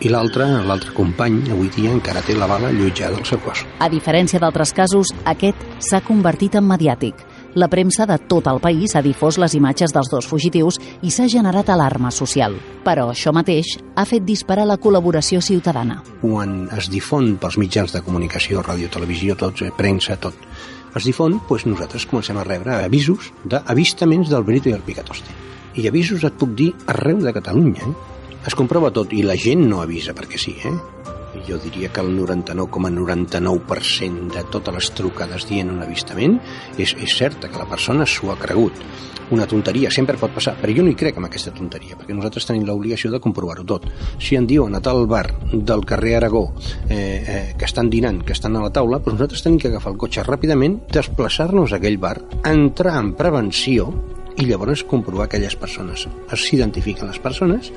i 0.03 0.11
l'altre, 0.11 0.47
l'altre 0.67 0.91
company, 0.97 1.39
avui 1.55 1.69
dia 1.71 1.93
encara 1.95 2.23
té 2.27 2.35
la 2.35 2.49
bala 2.51 2.73
allotjada 2.73 3.21
al 3.21 3.27
seu 3.29 3.39
cos. 3.45 3.63
A 3.79 3.89
diferència 3.91 4.41
d'altres 4.43 4.73
casos, 4.75 5.13
aquest 5.31 5.63
s'ha 5.79 6.03
convertit 6.03 6.59
en 6.59 6.67
mediàtic. 6.67 7.23
La 7.55 7.69
premsa 7.71 8.07
de 8.09 8.17
tot 8.31 8.49
el 8.51 8.59
país 8.65 8.97
ha 8.97 9.03
difós 9.05 9.39
les 9.39 9.55
imatges 9.55 9.93
dels 9.95 10.11
dos 10.11 10.27
fugitius 10.27 10.81
i 11.07 11.13
s'ha 11.13 11.29
generat 11.31 11.71
alarma 11.71 12.11
social. 12.11 12.57
Però 12.83 13.11
això 13.13 13.31
mateix 13.37 13.77
ha 13.95 14.07
fet 14.09 14.25
disparar 14.27 14.67
la 14.67 14.81
col·laboració 14.81 15.43
ciutadana. 15.45 16.01
Quan 16.23 16.65
es 16.75 16.89
difon 16.91 17.37
pels 17.39 17.61
mitjans 17.61 17.95
de 17.95 18.03
comunicació, 18.03 18.65
ràdio, 18.65 18.91
televisió, 18.91 19.37
tots, 19.39 19.63
eh, 19.63 19.71
premsa, 19.77 20.17
tot, 20.17 20.35
es 20.99 21.07
difon, 21.09 21.39
doncs 21.49 21.67
nosaltres 21.69 22.07
comencem 22.09 22.37
a 22.37 22.45
rebre 22.45 22.77
avisos 22.85 23.31
d'avistaments 23.49 24.29
del 24.33 24.45
Brito 24.45 24.69
i 24.69 24.77
el 24.77 24.85
Picatoste. 24.85 25.33
I 25.81 25.87
avisos 25.89 26.25
et 26.29 26.37
puc 26.37 26.53
dir 26.59 26.73
arreu 26.93 27.23
de 27.23 27.33
Catalunya. 27.33 27.89
Eh? 27.89 27.95
Es 28.47 28.57
comprova 28.59 28.91
tot 28.93 29.15
i 29.17 29.23
la 29.25 29.39
gent 29.39 29.65
no 29.71 29.81
avisa 29.81 30.13
perquè 30.13 30.41
sí, 30.41 30.59
eh? 30.61 30.75
Jo 31.47 31.59
diria 31.63 31.91
que 31.93 32.01
el 32.01 32.13
99,99% 32.19 32.93
,99 33.73 34.35
de 34.35 34.45
totes 34.51 34.75
les 34.75 34.91
trucades 34.99 35.47
dient 35.49 35.73
un 35.73 35.83
avistament 35.83 36.39
és, 36.79 36.95
és 36.95 37.17
certa 37.17 37.51
que 37.51 37.59
la 37.59 37.69
persona 37.69 38.07
s'ho 38.07 38.31
ha 38.33 38.39
cregut. 38.39 38.79
Una 39.33 39.47
tonteria 39.49 39.91
sempre 39.91 40.19
pot 40.21 40.35
passar, 40.35 40.53
però 40.61 40.75
jo 40.77 40.83
no 40.85 40.91
hi 40.93 40.99
crec 40.99 41.17
en 41.17 41.25
aquesta 41.25 41.55
tonteria, 41.57 41.97
perquè 41.97 42.13
nosaltres 42.13 42.45
tenim 42.49 42.67
l'obligació 42.69 43.09
de 43.13 43.21
comprovar-ho 43.23 43.65
tot. 43.65 43.87
Si 44.21 44.37
en 44.37 44.47
diuen 44.47 44.77
a 44.77 44.83
tal 44.85 45.07
bar 45.09 45.25
del 45.53 45.87
carrer 45.89 46.19
Aragó 46.19 46.45
eh, 46.89 46.99
eh, 46.99 47.55
que 47.57 47.65
estan 47.65 47.89
dinant, 47.89 48.21
que 48.27 48.37
estan 48.37 48.59
a 48.61 48.67
la 48.67 48.73
taula, 48.75 49.01
doncs 49.01 49.17
nosaltres 49.17 49.47
tenim 49.47 49.59
que 49.63 49.73
agafar 49.73 49.95
el 49.95 50.01
cotxe 50.05 50.27
ràpidament, 50.29 50.83
desplaçar-nos 50.93 51.73
a 51.73 51.81
aquell 51.81 52.01
bar, 52.03 52.19
entrar 52.45 52.99
en 53.01 53.15
prevenció 53.17 53.89
i 54.37 54.49
llavors 54.49 54.85
comprovar 54.85 55.31
aquelles 55.31 55.57
persones. 55.57 56.07
S'identifiquen 56.29 57.09
les 57.09 57.21
persones 57.23 57.73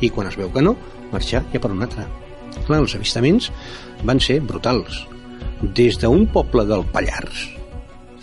i 0.00 0.10
quan 0.10 0.30
es 0.30 0.38
veu 0.38 0.50
que 0.50 0.64
no, 0.64 0.76
marxar 1.12 1.46
ja 1.52 1.62
per 1.62 1.70
un 1.70 1.86
altre. 1.86 2.25
Clar, 2.66 2.82
els 2.84 2.96
avistaments 2.98 3.50
van 4.04 4.22
ser 4.22 4.40
brutals. 4.44 5.04
Des 5.76 5.96
d'un 6.02 6.26
poble 6.32 6.66
del 6.68 6.84
Pallars 6.92 7.46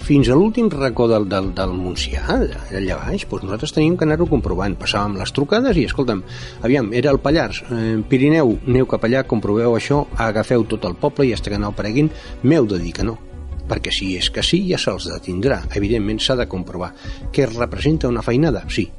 fins 0.03 0.27
a 0.27 0.35
l'últim 0.35 0.67
racó 0.67 1.05
del, 1.07 1.29
del, 1.31 1.53
del 1.55 1.73
Montsià, 1.79 2.23
allà 2.27 2.97
baix, 2.99 3.23
doncs 3.29 3.45
nosaltres 3.45 3.71
teníem 3.71 3.95
que 3.95 4.03
anar-ho 4.03 4.27
comprovant. 4.27 4.75
Passàvem 4.79 5.15
les 5.15 5.31
trucades 5.31 5.79
i, 5.79 5.85
escolta'm, 5.87 6.25
aviam, 6.67 6.89
era 6.91 7.13
el 7.13 7.21
Pallars, 7.23 7.61
eh, 7.71 8.01
Pirineu, 8.09 8.57
aneu 8.67 8.89
cap 8.91 9.07
allà, 9.07 9.23
comproveu 9.29 9.77
això, 9.77 10.01
agafeu 10.19 10.65
tot 10.67 10.89
el 10.89 10.97
poble 10.99 11.29
i 11.29 11.31
hasta 11.35 11.53
que 11.53 11.61
no 11.61 11.71
apareguin, 11.71 12.11
m'heu 12.43 12.67
de 12.67 12.81
dir 12.83 12.91
que 12.99 13.07
no 13.07 13.19
perquè 13.63 13.93
si 13.95 14.09
és 14.19 14.27
que 14.27 14.43
sí 14.43 14.57
ja 14.67 14.75
se'ls 14.77 15.05
detindrà. 15.07 15.61
Evidentment 15.79 16.19
s'ha 16.19 16.35
de 16.35 16.49
comprovar. 16.51 16.89
Què 17.31 17.45
representa 17.47 18.09
una 18.11 18.21
feinada? 18.21 18.65
Sí, 18.67 18.89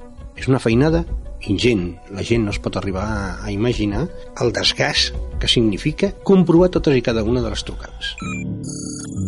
és 0.40 0.48
una 0.48 0.58
feinada 0.58 1.04
ingent. 1.48 1.96
La 2.14 2.24
gent 2.24 2.44
no 2.46 2.54
es 2.54 2.60
pot 2.62 2.76
arribar 2.80 3.04
a, 3.04 3.44
a 3.44 3.52
imaginar 3.52 4.06
el 4.40 4.52
desgast 4.52 5.14
que 5.40 5.48
significa 5.48 6.12
comprovar 6.24 6.70
totes 6.74 6.96
i 6.96 7.02
cada 7.04 7.24
una 7.24 7.42
de 7.42 7.50
les 7.52 7.64
trucades. 7.64 8.14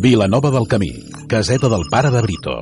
Vilanova 0.01 0.51
del 0.51 0.67
Camí, 0.67 0.91
caseta 1.27 1.69
del 1.69 1.85
pare 1.91 2.11
de 2.11 2.21
Brito. 2.21 2.57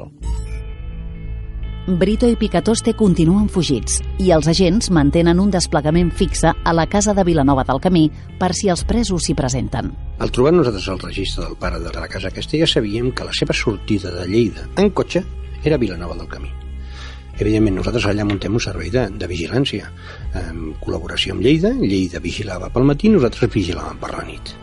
Brito 1.85 2.25
i 2.25 2.33
Picatoste 2.33 2.95
continuen 2.97 3.45
fugits 3.45 4.00
i 4.17 4.31
els 4.33 4.47
agents 4.50 4.89
mantenen 4.89 5.38
un 5.38 5.51
desplegament 5.53 6.09
fixe 6.09 6.50
a 6.50 6.74
la 6.74 6.88
casa 6.89 7.13
de 7.13 7.24
Vilanova 7.27 7.62
del 7.67 7.77
Camí 7.83 8.07
per 8.41 8.55
si 8.57 8.71
els 8.74 8.81
presos 8.89 9.27
s'hi 9.27 9.38
presenten. 9.38 9.93
Al 10.17 10.33
trobar 10.33 10.55
nosaltres 10.55 10.89
el 10.89 11.00
registre 11.03 11.45
del 11.45 11.59
pare 11.62 11.83
de 11.83 11.93
la 11.93 12.09
casa 12.09 12.33
aquesta 12.33 12.57
ja 12.57 12.65
sabíem 12.65 13.13
que 13.13 13.29
la 13.29 13.38
seva 13.38 13.53
sortida 13.53 14.09
de 14.17 14.25
Lleida 14.25 14.65
en 14.81 14.89
cotxe 14.89 15.21
era 15.63 15.77
Vilanova 15.77 16.17
del 16.17 16.27
Camí. 16.27 16.64
Evidentment, 17.36 17.75
nosaltres 17.82 18.08
allà 18.08 18.24
muntem 18.27 18.54
un 18.56 18.63
servei 18.63 18.89
de, 18.94 19.06
de 19.20 19.27
vigilància, 19.27 19.92
en 20.39 20.74
col·laboració 20.82 21.36
amb 21.36 21.44
Lleida, 21.44 21.74
Lleida 21.82 22.24
vigilava 22.24 22.72
pel 22.72 22.88
matí, 22.88 23.12
nosaltres 23.12 23.51
vigilàvem 23.51 24.00
per 24.00 24.12
la 24.15 24.25
nit. 24.27 24.54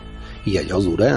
I 0.49 0.57
allò 0.61 0.81
dura 0.83 1.09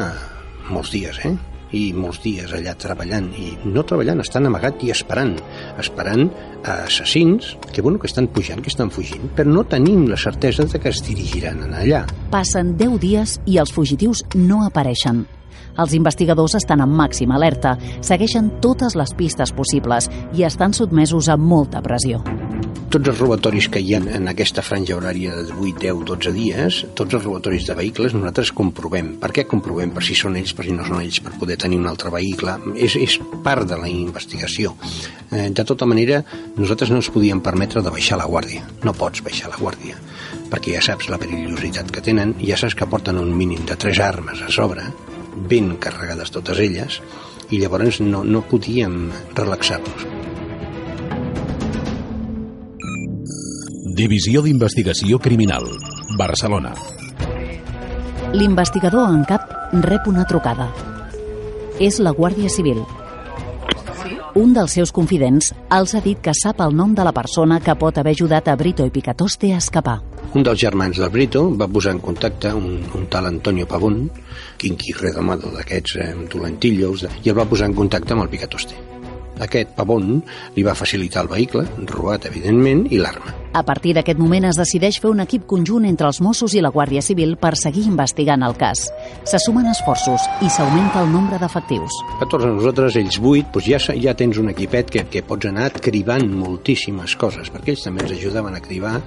molts 0.69 0.93
dies, 0.93 1.23
eh? 1.25 1.37
i 1.75 1.91
molts 1.97 2.21
dies 2.23 2.53
allà 2.55 2.77
treballant 2.79 3.27
i 3.41 3.53
no 3.67 3.83
treballant, 3.87 4.23
estan 4.23 4.47
amagat 4.47 4.85
i 4.87 4.93
esperant 4.95 5.35
esperant 5.83 6.29
a 6.63 6.83
assassins 6.87 7.55
que, 7.73 7.83
bueno, 7.83 7.99
que 7.99 8.07
estan 8.07 8.29
pujant, 8.31 8.63
que 8.63 8.71
estan 8.73 8.93
fugint 8.95 9.33
però 9.37 9.51
no 9.51 9.67
tenim 9.67 10.07
la 10.11 10.21
certesa 10.21 10.67
de 10.71 10.81
que 10.83 10.93
es 10.95 11.03
dirigiran 11.07 11.65
allà 11.67 12.05
Passen 12.31 12.77
10 12.79 13.01
dies 13.03 13.41
i 13.47 13.59
els 13.63 13.75
fugitius 13.75 14.23
no 14.37 14.63
apareixen. 14.67 15.25
Els 15.77 15.93
investigadors 15.99 16.57
estan 16.59 16.81
en 16.81 16.91
màxima 16.91 17.37
alerta, 17.37 17.77
segueixen 18.01 18.57
totes 18.65 18.97
les 18.97 19.13
pistes 19.17 19.53
possibles 19.53 20.11
i 20.35 20.47
estan 20.49 20.73
sotmesos 20.77 21.29
a 21.29 21.37
molta 21.37 21.83
pressió. 21.83 22.23
tots 22.97 23.11
els 23.11 23.19
robatoris 23.19 23.67
que 23.69 23.81
hi 23.83 23.95
ha 23.95 23.99
en 24.17 24.29
aquesta 24.31 24.63
franja 24.65 24.95
horària 24.97 25.35
de 25.35 25.53
8, 25.53 25.81
10, 25.83 26.05
12 26.09 26.33
dies, 26.33 26.79
tots 26.97 27.17
els 27.19 27.25
robatoris 27.25 27.67
de 27.69 27.75
vehicles, 27.77 28.15
nosaltres 28.15 28.53
comprovem. 28.57 29.11
Per 29.21 29.31
què 29.37 29.45
comprovem? 29.51 29.91
Per 29.93 30.05
si 30.07 30.15
són 30.17 30.39
ells, 30.39 30.55
per 30.57 30.65
si 30.65 30.73
no 30.73 30.87
són 30.87 31.03
ells, 31.03 31.19
per 31.21 31.35
poder 31.37 31.59
tenir 31.61 31.81
un 31.83 31.89
altre 31.91 32.13
vehicle. 32.15 32.55
És, 32.77 32.97
és 32.97 33.19
part 33.45 33.67
de 33.69 33.77
la 33.81 33.91
investigació. 33.91 34.73
Eh, 35.31 35.51
de 35.51 35.65
tota 35.69 35.89
manera, 35.89 36.23
nosaltres 36.57 36.93
no 36.93 37.03
ens 37.03 37.11
podíem 37.13 37.43
permetre 37.45 37.83
de 37.85 37.93
baixar 37.93 38.21
la 38.23 38.29
guàrdia. 38.31 38.65
No 38.87 38.95
pots 38.97 39.25
baixar 39.27 39.51
la 39.53 39.61
guàrdia, 39.61 39.99
perquè 40.53 40.79
ja 40.79 40.87
saps 40.89 41.11
la 41.13 41.21
perillositat 41.21 41.93
que 41.93 42.05
tenen, 42.07 42.37
ja 42.41 42.57
saps 42.57 42.79
que 42.79 42.89
porten 42.89 43.21
un 43.21 43.35
mínim 43.37 43.67
de 43.67 43.77
tres 43.77 44.01
armes 44.01 44.41
a 44.47 44.49
sobre, 44.49 44.87
ben 45.37 45.77
carregades 45.77 46.33
totes 46.35 46.59
elles, 46.59 47.01
i 47.51 47.61
llavors 47.61 48.01
no, 48.01 48.25
no 48.25 48.43
podíem 48.49 49.11
relaxar-nos. 49.37 50.07
Divisió 53.97 54.43
d'Investigació 54.45 55.19
Criminal. 55.23 55.65
Barcelona. 56.19 56.75
L'investigador 58.37 59.09
en 59.09 59.23
cap 59.25 59.73
rep 59.87 60.09
una 60.11 60.27
trucada. 60.29 60.69
És 61.81 62.01
la 62.01 62.13
Guàrdia 62.17 62.51
Civil. 62.53 62.83
Un 64.37 64.53
dels 64.53 64.75
seus 64.77 64.93
confidents 64.93 65.55
els 65.73 65.95
ha 65.97 66.03
dit 66.05 66.21
que 66.21 66.35
sap 66.37 66.61
el 66.61 66.77
nom 66.77 66.93
de 66.95 67.07
la 67.09 67.15
persona 67.17 67.57
que 67.61 67.77
pot 67.81 67.97
haver 67.97 68.13
ajudat 68.13 68.51
a 68.53 68.57
Brito 68.61 68.85
i 68.85 68.93
Picatoste 68.93 69.55
a 69.55 69.63
escapar. 69.65 70.03
Un 70.35 70.43
dels 70.45 70.61
germans 70.61 70.99
del 70.99 71.13
Brito 71.15 71.45
va 71.61 71.69
posar 71.71 71.95
en 71.95 72.03
contacte 72.03 72.53
un, 72.53 72.83
un 72.99 73.07
tal 73.13 73.31
Antonio 73.31 73.67
Pavón, 73.71 74.03
quinqui 74.61 74.93
redomado 74.99 75.53
d'aquests 75.55 75.97
eh, 76.03 76.11
dolentillos, 76.33 77.07
i 77.23 77.33
el 77.33 77.39
va 77.39 77.49
posar 77.49 77.71
en 77.71 77.79
contacte 77.79 78.17
amb 78.17 78.27
el 78.27 78.33
Picatoste. 78.35 78.77
Aquest 79.47 79.75
Pavón 79.79 80.21
li 80.57 80.67
va 80.67 80.77
facilitar 80.77 81.25
el 81.25 81.33
vehicle, 81.33 81.67
robat 81.93 82.29
evidentment, 82.29 82.87
i 82.91 83.01
l'arma. 83.01 83.46
A 83.57 83.63
partir 83.65 83.95
d'aquest 83.97 84.19
moment 84.21 84.45
es 84.45 84.59
decideix 84.61 84.99
fer 85.01 85.09
un 85.09 85.23
equip 85.23 85.47
conjunt 85.49 85.87
entre 85.89 86.11
els 86.11 86.19
Mossos 86.21 86.53
i 86.53 86.61
la 86.61 86.69
Guàrdia 86.75 87.01
Civil 87.01 87.31
per 87.41 87.55
seguir 87.57 87.87
investigant 87.89 88.43
el 88.45 88.53
cas. 88.61 88.83
Se 89.25 89.39
sumen 89.41 89.71
esforços 89.71 90.27
i 90.45 90.51
s'augmenta 90.53 91.01
el 91.01 91.09
nombre 91.09 91.39
d'efectius. 91.41 91.97
14 92.21 92.51
nosaltres, 92.53 92.99
ells 93.01 93.17
8, 93.17 93.55
doncs 93.55 93.71
ja, 93.71 93.81
ja 93.97 94.13
tens 94.19 94.37
un 94.43 94.51
equipet 94.53 94.93
que, 94.93 95.07
que 95.09 95.25
pots 95.25 95.49
anar 95.49 95.71
cribant 95.73 96.29
moltíssimes 96.37 97.17
coses, 97.17 97.49
perquè 97.55 97.73
ells 97.73 97.87
també 97.87 98.05
ens 98.05 98.13
ajudaven 98.19 98.59
a 98.59 98.61
cribar 98.61 98.99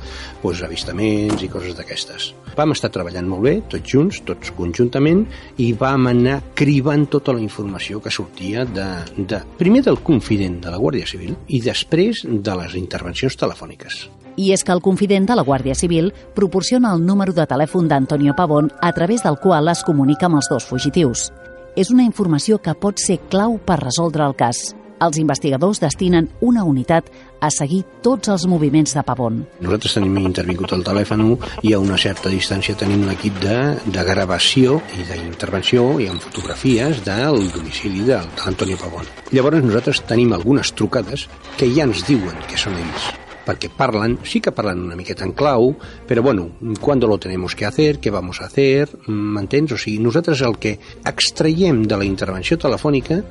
doncs, 0.41 0.63
avistaments 0.65 1.45
i 1.45 1.53
coses 1.53 1.77
d'aquestes. 1.77 2.31
Vam 2.57 2.73
estar 2.73 2.89
treballant 2.89 3.29
molt 3.29 3.45
bé, 3.45 3.55
tots 3.69 3.93
junts, 3.93 4.23
tots 4.25 4.49
conjuntament, 4.57 5.27
i 5.61 5.75
vam 5.77 6.09
anar 6.09 6.39
cribant 6.57 7.05
tota 7.13 7.37
la 7.37 7.45
informació 7.45 8.01
que 8.01 8.09
sortia 8.09 8.65
de, 8.65 8.89
de 9.13 9.43
primer 9.61 9.85
del 9.85 10.01
confident 10.01 10.57
de 10.65 10.73
la 10.73 10.81
Guàrdia 10.81 11.05
Civil 11.05 11.37
i 11.53 11.61
després 11.61 12.25
de 12.25 12.57
les 12.63 12.73
intervencions 12.81 13.37
telefòniques. 13.37 14.07
I 14.39 14.53
és 14.55 14.63
que 14.63 14.71
el 14.71 14.79
confident 14.79 15.25
de 15.27 15.35
la 15.35 15.43
Guàrdia 15.43 15.75
Civil 15.75 16.13
proporciona 16.35 16.93
el 16.95 17.03
número 17.03 17.33
de 17.35 17.43
telèfon 17.43 17.89
d'Antonio 17.91 18.37
Pavón 18.37 18.69
a 18.79 18.93
través 18.95 19.25
del 19.25 19.35
qual 19.43 19.67
es 19.67 19.83
comunica 19.83 20.29
amb 20.29 20.39
els 20.39 20.47
dos 20.47 20.63
fugitius. 20.63 21.27
És 21.75 21.91
una 21.91 22.05
informació 22.07 22.61
que 22.63 22.75
pot 22.75 23.03
ser 23.03 23.19
clau 23.27 23.57
per 23.59 23.81
resoldre 23.83 24.23
el 24.23 24.37
cas. 24.39 24.69
Els 25.03 25.19
investigadors 25.19 25.79
destinen 25.83 26.29
una 26.39 26.63
unitat 26.63 27.11
a 27.43 27.51
seguir 27.51 27.81
tots 28.03 28.31
els 28.31 28.47
moviments 28.51 28.95
de 28.95 29.03
Pavón. 29.03 29.43
Nosaltres 29.59 29.99
tenim 29.99 30.17
intervingut 30.23 30.71
el 30.75 30.87
telèfon 30.87 31.27
i 31.63 31.75
a 31.75 31.83
una 31.83 31.99
certa 31.99 32.31
distància 32.31 32.79
tenim 32.79 33.03
un 33.07 33.13
equip 33.15 33.39
de, 33.43 33.59
de 33.91 34.03
gravació 34.07 34.79
i 34.95 35.07
d'intervenció 35.07 35.89
i 35.99 36.07
amb 36.11 36.23
fotografies 36.23 37.03
del 37.03 37.47
domicili 37.51 38.07
de 38.07 38.23
l'Antonio 38.23 38.79
Pavón. 38.79 39.07
Llavors 39.35 39.63
nosaltres 39.63 40.03
tenim 40.07 40.35
algunes 40.35 40.71
trucades 40.71 41.27
que 41.57 41.71
ja 41.75 41.87
ens 41.87 42.07
diuen 42.07 42.47
que 42.47 42.59
són 42.59 42.79
ells 42.79 43.15
perquè 43.49 43.71
parlen, 43.73 44.19
sí 44.23 44.41
que 44.45 44.53
parlen 44.53 44.85
una 44.85 44.97
miqueta 44.99 45.25
en 45.25 45.33
clau, 45.33 45.73
però 46.07 46.21
bueno, 46.21 46.51
¿cuándo 46.79 47.07
lo 47.07 47.17
tenemos 47.17 47.55
que 47.55 47.65
hacer? 47.65 47.99
¿Qué 47.99 48.11
vamos 48.11 48.41
a 48.41 48.45
hacer? 48.45 48.89
M'entens? 49.07 49.73
O 49.73 49.77
sigui, 49.77 49.97
nosaltres 49.99 50.41
el 50.45 50.59
que 50.61 50.77
extraiem 51.03 51.83
de 51.89 51.97
la 51.97 52.05
intervenció 52.05 52.59
telefònica 52.61 53.23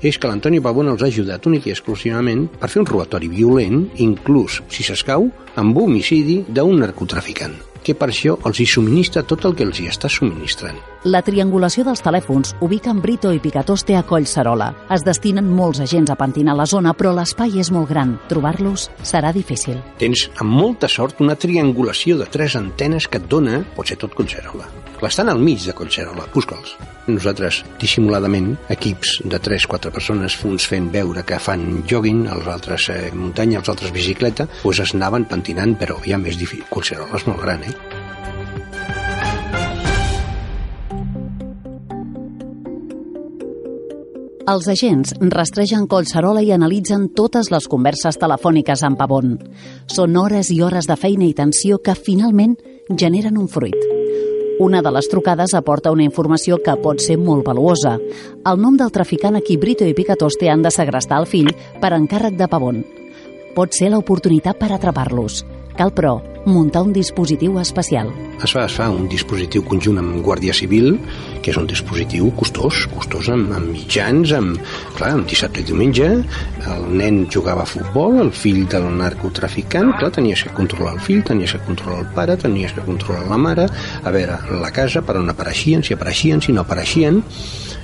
és 0.00 0.18
que 0.18 0.28
l'Antoni 0.28 0.60
Pavón 0.64 0.90
els 0.92 1.04
ha 1.04 1.08
ajudat 1.12 1.46
únic 1.48 1.68
i 1.68 1.76
exclusivament 1.76 2.46
per 2.60 2.72
fer 2.72 2.82
un 2.82 2.88
robatori 2.88 3.30
violent, 3.32 3.86
inclús, 4.02 4.62
si 4.72 4.84
s'escau, 4.84 5.30
amb 5.56 5.80
homicidi 5.84 6.42
d'un 6.48 6.80
narcotraficant 6.80 7.56
que 7.86 7.94
per 7.94 8.10
això 8.10 8.34
els 8.48 8.58
hi 8.60 8.66
subministra 8.66 9.22
tot 9.22 9.44
el 9.46 9.54
que 9.54 9.66
els 9.66 9.78
hi 9.80 9.86
està 9.90 10.10
subministrant. 10.10 10.78
La 11.06 11.22
triangulació 11.22 11.84
dels 11.86 12.02
telèfons 12.02 12.56
ubica 12.66 12.90
en 12.90 13.02
Brito 13.04 13.30
i 13.30 13.38
Picatoste 13.42 13.94
a 13.94 14.02
Collserola. 14.06 14.72
Es 14.90 15.06
destinen 15.06 15.46
molts 15.46 15.84
agents 15.84 16.10
a 16.10 16.18
pentinar 16.18 16.56
la 16.58 16.66
zona, 16.66 16.96
però 16.98 17.14
l'espai 17.14 17.60
és 17.62 17.70
molt 17.70 17.92
gran. 17.92 18.16
Trobar-los 18.26 18.88
serà 19.06 19.30
difícil. 19.36 19.78
Tens, 20.02 20.26
amb 20.42 20.50
molta 20.50 20.90
sort, 20.90 21.22
una 21.22 21.38
triangulació 21.38 22.18
de 22.18 22.26
tres 22.26 22.58
antenes 22.58 23.06
que 23.06 23.22
et 23.22 23.30
dona, 23.30 23.62
pot 23.78 23.86
ser 23.86 24.00
tot 24.02 24.18
Collserola. 24.18 24.66
Estan 25.02 25.28
al 25.28 25.38
mig 25.38 25.60
de 25.62 25.74
Collserola, 25.76 26.24
busca'ls. 26.32 26.72
Nosaltres, 27.06 27.60
dissimuladament, 27.78 28.54
equips 28.72 29.20
de 29.28 29.38
3-4 29.38 29.92
persones, 29.94 30.38
uns 30.48 30.66
fent 30.66 30.88
veure 30.90 31.22
que 31.26 31.38
fan 31.38 31.84
jogging, 31.86 32.24
els 32.32 32.48
altres 32.50 32.88
eh, 32.90 33.12
muntanya, 33.14 33.60
els 33.60 33.70
altres 33.70 33.92
bicicleta, 33.94 34.48
doncs 34.64 34.82
es 34.82 34.96
anaven 34.96 35.28
pentinant, 35.30 35.76
però 35.78 36.00
ja 36.06 36.18
més 36.18 36.40
difícil. 36.40 36.66
Collserola 36.72 37.20
és 37.20 37.26
molt 37.28 37.44
gran, 37.44 37.62
eh? 37.68 38.04
Els 44.46 44.68
agents 44.70 45.10
rastregen 45.34 45.88
Collserola 45.90 46.42
i 46.46 46.52
analitzen 46.54 47.08
totes 47.18 47.50
les 47.50 47.66
converses 47.66 48.18
telefòniques 48.22 48.84
amb 48.86 48.98
Pavón. 49.00 49.34
Són 49.90 50.14
hores 50.16 50.52
i 50.54 50.60
hores 50.62 50.86
de 50.86 50.94
feina 50.94 51.26
i 51.26 51.34
tensió 51.34 51.82
que 51.82 51.98
finalment 51.98 52.54
generen 52.94 53.42
un 53.42 53.50
fruit. 53.50 53.95
Una 54.58 54.80
de 54.80 54.88
les 54.88 55.08
trucades 55.12 55.52
aporta 55.52 55.90
una 55.92 56.04
informació 56.06 56.56
que 56.64 56.78
pot 56.80 57.02
ser 57.04 57.18
molt 57.20 57.44
valuosa. 57.44 57.98
El 58.48 58.62
nom 58.62 58.78
del 58.80 58.92
traficant 58.94 59.36
a 59.36 59.42
qui 59.44 59.58
Brito 59.60 59.84
i 59.84 59.92
Picatoste 59.92 60.48
han 60.48 60.62
de 60.64 60.72
segrestar 60.72 61.18
el 61.20 61.28
fill 61.28 61.50
per 61.82 61.92
encàrrec 61.92 62.38
de 62.40 62.48
Pavón. 62.48 62.80
Pot 63.52 63.76
ser 63.76 63.90
l'oportunitat 63.92 64.56
per 64.56 64.70
atrapar-los. 64.72 65.42
Cal, 65.76 65.92
però, 65.92 66.16
muntar 66.46 66.82
un 66.82 66.92
dispositiu 66.94 67.58
especial. 67.58 68.12
Es 68.42 68.52
fa, 68.54 68.64
es 68.68 68.74
fa 68.78 68.86
un 68.92 69.08
dispositiu 69.10 69.64
conjunt 69.66 69.98
amb 69.98 70.20
Guàrdia 70.24 70.54
Civil, 70.54 70.94
que 71.42 71.50
és 71.50 71.58
un 71.58 71.66
dispositiu 71.66 72.30
costós, 72.38 72.84
costós 72.94 73.28
amb, 73.32 73.50
amb 73.56 73.72
mitjans, 73.74 74.32
amb, 74.36 74.60
clar, 74.96 75.12
amb 75.16 75.26
dissabte 75.28 75.64
i 75.64 75.66
diumenge, 75.66 76.08
el 76.70 76.86
nen 77.00 77.24
jugava 77.32 77.64
a 77.64 77.68
futbol, 77.68 78.20
el 78.22 78.30
fill 78.30 78.62
del 78.70 78.86
narcotraficant, 79.00 79.96
clar, 79.98 80.12
tenies 80.14 80.44
que 80.46 80.54
controlar 80.54 80.94
el 80.94 81.02
fill, 81.02 81.24
tenies 81.26 81.56
que 81.56 81.64
controlar 81.66 82.04
el 82.04 82.12
pare, 82.14 82.38
tenies 82.40 82.76
que 82.76 82.86
controlar 82.86 83.26
la 83.26 83.40
mare, 83.40 83.66
a 84.02 84.14
veure, 84.14 84.38
la 84.62 84.70
casa, 84.70 85.02
per 85.02 85.18
on 85.18 85.34
apareixien, 85.34 85.82
si 85.82 85.98
apareixien, 85.98 86.44
si 86.44 86.54
no 86.54 86.62
apareixien, 86.62 87.22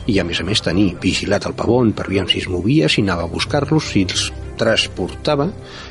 i 0.07 0.19
a 0.19 0.25
més 0.26 0.40
a 0.42 0.47
més 0.47 0.62
tenir 0.62 0.92
vigilat 1.02 1.47
el 1.50 1.59
pavón 1.59 1.92
per 1.95 2.09
veure 2.11 2.31
si 2.31 2.42
es 2.42 2.49
movia, 2.50 2.88
si 2.90 3.02
anava 3.02 3.26
a 3.26 3.31
buscar-los, 3.31 3.90
si 3.90 4.07
els 4.07 4.31
transportava. 4.62 5.49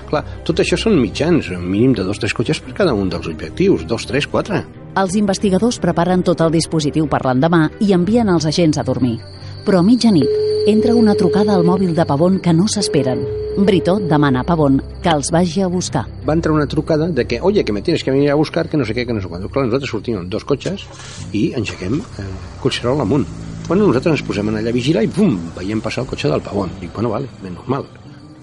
Clar, 0.10 0.24
tot 0.48 0.64
això 0.64 0.80
són 0.80 1.00
mitjans, 1.00 1.52
un 1.56 1.68
mínim 1.68 1.96
de 1.98 2.08
dos 2.08 2.20
o 2.20 2.26
tres 2.26 2.36
cotxes 2.36 2.64
per 2.64 2.76
cada 2.82 2.96
un 2.98 3.12
dels 3.12 3.28
objectius, 3.32 3.86
dos, 3.88 4.08
tres, 4.10 4.28
quatre. 4.32 4.64
Els 5.00 5.14
investigadors 5.16 5.80
preparen 5.80 6.24
tot 6.28 6.42
el 6.44 6.52
dispositiu 6.52 7.06
per 7.08 7.22
l'endemà 7.24 7.68
i 7.80 7.94
envien 7.96 8.32
els 8.32 8.48
agents 8.50 8.82
a 8.82 8.88
dormir. 8.88 9.20
Però 9.64 9.80
a 9.80 9.86
mitjanit 9.86 10.68
entra 10.68 10.96
una 10.98 11.16
trucada 11.16 11.56
al 11.56 11.64
mòbil 11.66 11.94
de 11.98 12.06
Pavón 12.06 12.40
que 12.42 12.54
no 12.54 12.68
s'esperen. 12.68 13.22
Brito 13.58 13.98
demana 14.00 14.42
a 14.42 14.48
Pavón 14.48 14.82
que 15.04 15.10
els 15.10 15.32
vagi 15.34 15.62
a 15.62 15.70
buscar. 15.72 16.06
Va 16.28 16.36
entrar 16.38 16.54
una 16.54 16.68
trucada 16.68 17.08
de 17.08 17.26
que, 17.26 17.40
oye, 17.42 17.64
que 17.66 17.74
me 17.74 17.82
tienes 17.82 18.04
que 18.04 18.12
venir 18.12 18.30
a 18.32 18.36
buscar, 18.36 18.68
que 18.70 18.78
no 18.78 18.86
sé 18.86 18.94
què, 18.94 19.06
que 19.06 19.14
no 19.14 19.22
sé 19.22 19.30
quant. 19.32 19.48
Clar, 19.48 19.66
nosaltres 19.68 19.92
sortim 19.92 20.20
amb 20.20 20.30
dos 20.30 20.46
cotxes 20.46 20.86
i 21.34 21.52
engeguem 21.58 22.02
eh, 22.02 22.28
Collserol 22.62 23.02
amunt. 23.02 23.26
Bueno, 23.68 23.88
nosaltres 23.88 24.20
ens 24.20 24.28
posem 24.28 24.52
allà 24.52 24.70
a 24.70 24.76
vigilar 24.76 25.04
i 25.06 25.10
pum, 25.12 25.38
veiem 25.58 25.82
passar 25.82 26.04
el 26.06 26.12
cotxe 26.12 26.30
del 26.32 26.44
Pavón. 26.46 26.74
Dic, 26.82 26.94
bueno, 26.94 27.14
vale, 27.14 27.30
ben 27.42 27.56
normal. 27.56 27.88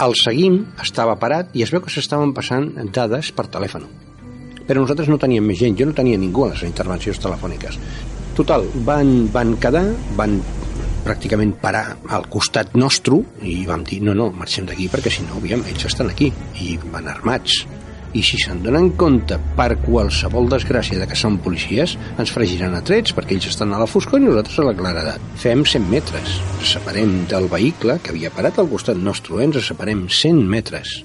El 0.05 0.13
seguim, 0.15 0.61
estava 0.79 1.17
parat 1.19 1.57
i 1.59 1.65
es 1.65 1.73
veu 1.75 1.81
que 1.83 1.91
s'estaven 1.91 2.31
passant 2.35 2.69
dades 2.95 3.33
per 3.35 3.49
telèfon. 3.51 3.89
Però 4.69 4.85
nosaltres 4.85 5.09
no 5.11 5.19
teníem 5.19 5.49
més 5.51 5.59
gent, 5.59 5.75
jo 5.81 5.89
no 5.89 5.97
tenia 5.97 6.21
ningú 6.21 6.45
a 6.45 6.53
les 6.53 6.63
intervencions 6.69 7.19
telefòniques. 7.25 7.81
Total, 8.39 8.69
van, 8.87 9.11
van 9.35 9.57
quedar, 9.59 9.83
van 10.21 10.39
pràcticament 11.03 11.57
parar 11.59 11.97
al 12.15 12.29
costat 12.31 12.77
nostre 12.79 13.19
i 13.43 13.65
vam 13.67 13.83
dir, 13.89 13.99
no, 14.07 14.15
no, 14.15 14.29
marxem 14.31 14.69
d'aquí 14.69 14.87
perquè 14.93 15.11
si 15.11 15.27
no, 15.27 15.41
aviam, 15.43 15.67
ells 15.67 15.89
estan 15.91 16.13
aquí 16.13 16.31
i 16.63 16.77
van 16.93 17.11
armats 17.11 17.65
i 18.17 18.23
si 18.25 18.39
se'n 18.41 18.63
donen 18.65 18.91
compte 18.97 19.37
per 19.57 19.75
qualsevol 19.83 20.49
desgràcia 20.49 21.01
de 21.01 21.09
que 21.09 21.19
són 21.19 21.39
policies 21.45 21.97
ens 22.19 22.33
fregiran 22.33 22.77
a 22.77 22.83
trets 22.85 23.15
perquè 23.17 23.37
ells 23.37 23.51
estan 23.51 23.75
a 23.75 23.81
la 23.83 23.89
foscor 23.91 24.21
i 24.21 24.25
nosaltres 24.25 24.61
a 24.63 24.69
la 24.69 24.77
claredat. 24.79 25.25
Fem 25.37 25.65
100 25.65 25.91
metres. 25.93 26.39
Ens 26.59 26.77
separem 26.79 27.25
del 27.31 27.49
vehicle 27.53 27.99
que 28.03 28.15
havia 28.15 28.33
parat 28.35 28.59
al 28.59 28.71
costat 28.71 28.97
nostre 28.97 29.43
ens 29.45 29.61
separem 29.67 30.07
100 30.09 30.41
metres. 30.49 31.03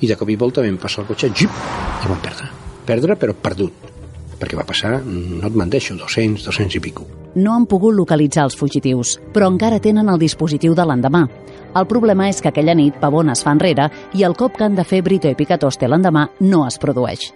I 0.00 0.10
de 0.10 0.16
cop 0.18 0.30
i 0.30 0.36
volta 0.36 0.62
vam 0.62 0.78
passar 0.78 1.02
el 1.02 1.10
cotxe 1.10 1.30
jip, 1.32 1.50
i 2.04 2.08
vam 2.10 2.22
perdre. 2.22 2.50
Perdre 2.84 3.16
però 3.16 3.34
perdut. 3.34 3.90
Perquè 4.38 4.58
va 4.58 4.66
passar, 4.66 4.98
no 5.04 5.46
et 5.46 5.56
menteixo, 5.56 5.94
200, 5.96 6.44
200 6.44 6.76
i 6.76 6.82
pico. 6.82 7.06
No 7.34 7.54
han 7.54 7.66
pogut 7.70 7.94
localitzar 7.96 8.44
els 8.46 8.56
fugitius, 8.58 9.16
però 9.34 9.48
encara 9.50 9.80
tenen 9.82 10.10
el 10.10 10.20
dispositiu 10.20 10.74
de 10.74 10.84
l'endemà. 10.86 11.24
El 11.74 11.88
problema 11.90 12.28
és 12.30 12.38
que 12.40 12.52
aquella 12.52 12.76
nit 12.78 13.00
Pavón 13.02 13.32
es 13.32 13.42
fa 13.42 13.54
enrere 13.54 13.88
i 14.14 14.22
el 14.22 14.36
cop 14.38 14.54
que 14.56 14.64
han 14.66 14.76
de 14.78 14.84
fer 14.86 15.02
Brito 15.02 15.30
i 15.30 15.34
Picatoste 15.34 15.88
l'endemà 15.90 16.28
no 16.46 16.62
es 16.68 16.78
produeix. 16.78 17.32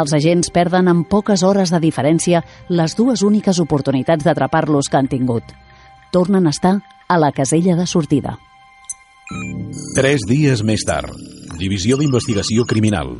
Els 0.00 0.14
agents 0.16 0.50
perden 0.54 0.88
en 0.88 1.04
poques 1.04 1.44
hores 1.44 1.70
de 1.70 1.80
diferència 1.82 2.40
les 2.68 2.96
dues 2.96 3.22
úniques 3.22 3.60
oportunitats 3.60 4.24
d'atrapar-los 4.24 4.88
que 4.88 4.98
han 4.98 5.10
tingut. 5.12 5.52
Tornen 6.12 6.46
a 6.46 6.54
estar 6.56 6.78
a 7.08 7.18
la 7.20 7.30
casella 7.32 7.76
de 7.76 7.86
sortida. 7.86 8.38
Tres 9.94 10.24
dies 10.28 10.64
més 10.64 10.84
tard. 10.84 11.12
Divisió 11.58 11.96
d'Investigació 12.00 12.64
Criminal. 12.68 13.14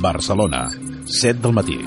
Barcelona. 0.00 0.68
7 1.06 1.40
del 1.42 1.56
matí. 1.56 1.78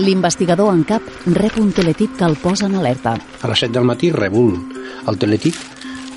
L'investigador 0.00 0.72
en 0.72 0.82
cap 0.88 1.04
rep 1.28 1.58
un 1.60 1.70
teletip 1.76 2.16
que 2.16 2.24
el 2.24 2.36
posa 2.40 2.66
en 2.66 2.78
alerta. 2.80 3.14
A 3.16 3.52
les 3.52 3.64
7 3.66 3.74
del 3.76 3.88
matí 3.88 4.10
rebo 4.10 4.48
el 5.06 5.18
teletip 5.20 5.56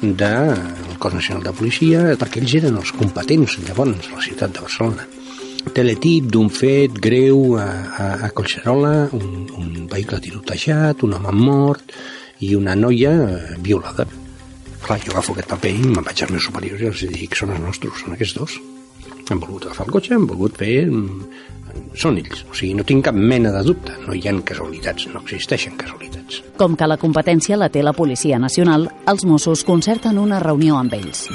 del 0.02 0.93
Cos 1.04 1.18
Nacional 1.18 1.44
de 1.44 1.52
Policia 1.52 2.02
perquè 2.16 2.40
ells 2.40 2.54
eren 2.62 2.78
els 2.80 2.94
competents 2.96 3.58
llavors 3.66 4.08
a 4.08 4.16
la 4.16 4.24
ciutat 4.24 4.54
de 4.56 4.62
Barcelona. 4.64 5.04
Teletip 5.76 6.30
d'un 6.32 6.48
fet 6.48 6.96
greu 6.96 7.58
a, 7.60 7.66
a, 7.68 8.06
a 8.28 8.30
Collserola, 8.36 9.10
un, 9.18 9.50
un 9.60 9.88
vehicle 9.92 10.22
tirotejat, 10.24 11.04
un 11.04 11.18
home 11.20 11.34
mort 11.36 11.92
i 12.40 12.54
una 12.56 12.76
noia 12.80 13.12
eh, 13.26 13.58
violada. 13.60 14.08
Clar, 14.84 15.00
jo 15.04 15.12
agafo 15.12 15.36
aquest 15.36 15.52
paper 15.52 15.74
i 15.76 15.90
me'n 15.90 16.08
vaig 16.08 16.24
als 16.24 16.32
meus 16.38 16.48
superiors 16.48 16.84
i 16.84 16.94
els 16.94 17.04
dic 17.20 17.36
són 17.36 17.52
els 17.58 17.68
nostres, 17.68 18.00
són 18.00 18.16
aquests 18.16 18.40
dos. 18.40 18.56
Han 19.32 19.40
volgut 19.40 19.68
agafar 19.68 19.88
el 19.88 19.94
cotxe, 19.98 20.16
han 20.18 20.28
volgut 20.30 20.58
fer... 20.60 20.76
Són 21.98 22.20
ells, 22.22 22.44
o 22.46 22.54
sigui, 22.54 22.76
no 22.78 22.84
tinc 22.86 23.08
cap 23.08 23.16
mena 23.18 23.50
de 23.54 23.64
dubte. 23.66 23.96
No 24.06 24.14
hi 24.14 24.22
ha 24.30 24.34
casualitats, 24.46 25.08
no 25.10 25.24
existeixen 25.24 25.74
casualitats. 25.80 26.44
Com 26.60 26.76
que 26.78 26.90
la 26.90 27.00
competència 27.02 27.58
la 27.58 27.72
té 27.74 27.82
la 27.82 27.96
Policia 27.98 28.38
Nacional, 28.38 28.86
els 29.10 29.26
Mossos 29.26 29.66
concerten 29.66 30.22
una 30.22 30.42
reunió 30.44 30.78
amb 30.78 30.94
ells. 30.94 31.26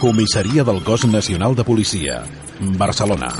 Comissaria 0.00 0.62
del 0.64 0.78
Cos 0.86 1.08
Nacional 1.10 1.58
de 1.58 1.66
Policia. 1.66 2.22
Barcelona. 2.78 3.32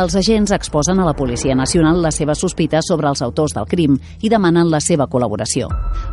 Els 0.00 0.14
agents 0.14 0.52
exposen 0.54 1.00
a 1.00 1.04
la 1.04 1.16
Policia 1.18 1.54
Nacional 1.58 1.98
les 2.04 2.20
seves 2.20 2.38
sospites 2.38 2.86
sobre 2.86 3.08
els 3.10 3.22
autors 3.26 3.56
del 3.56 3.66
crim 3.66 3.96
i 4.22 4.30
demanen 4.30 4.70
la 4.70 4.78
seva 4.80 5.08
col·laboració. 5.10 5.66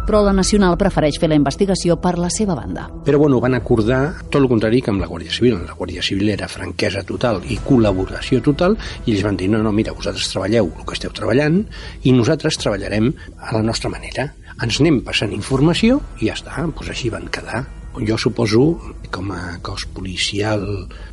Però 0.07 0.21
la 0.23 0.31
Nacional 0.31 0.77
prefereix 0.79 1.17
fer 1.19 1.27
la 1.27 1.35
investigació 1.35 1.97
per 1.99 2.13
la 2.15 2.29
seva 2.31 2.55
banda. 2.55 2.85
Però 3.03 3.19
bueno, 3.19 3.41
van 3.43 3.57
acordar 3.57 4.01
tot 4.23 4.39
el 4.39 4.47
contrari 4.47 4.79
que 4.81 4.93
amb 4.93 5.03
la 5.03 5.09
Guàrdia 5.11 5.33
Civil. 5.35 5.59
La 5.67 5.75
Guàrdia 5.75 6.05
Civil 6.05 6.31
era 6.31 6.47
franquesa 6.47 7.03
total 7.07 7.41
i 7.43 7.59
col·laboració 7.65 8.39
total 8.45 8.77
i 9.05 9.13
ells 9.13 9.25
van 9.27 9.39
dir, 9.39 9.51
no, 9.51 9.59
no, 9.63 9.73
mira, 9.75 9.95
vosaltres 9.97 10.31
treballeu 10.31 10.71
el 10.71 10.85
que 10.87 10.95
esteu 10.95 11.11
treballant 11.11 11.59
i 12.07 12.15
nosaltres 12.15 12.59
treballarem 12.63 13.11
a 13.37 13.57
la 13.57 13.65
nostra 13.67 13.91
manera. 13.91 14.29
Ens 14.63 14.79
anem 14.79 15.03
passant 15.05 15.35
informació 15.35 15.99
i 16.21 16.31
ja 16.31 16.39
està, 16.39 16.55
doncs 16.63 16.95
així 16.95 17.11
van 17.13 17.27
quedar 17.27 17.65
jo 18.05 18.17
suposo 18.17 18.77
com 19.11 19.31
a 19.31 19.57
cos 19.63 19.85
policial 19.95 20.63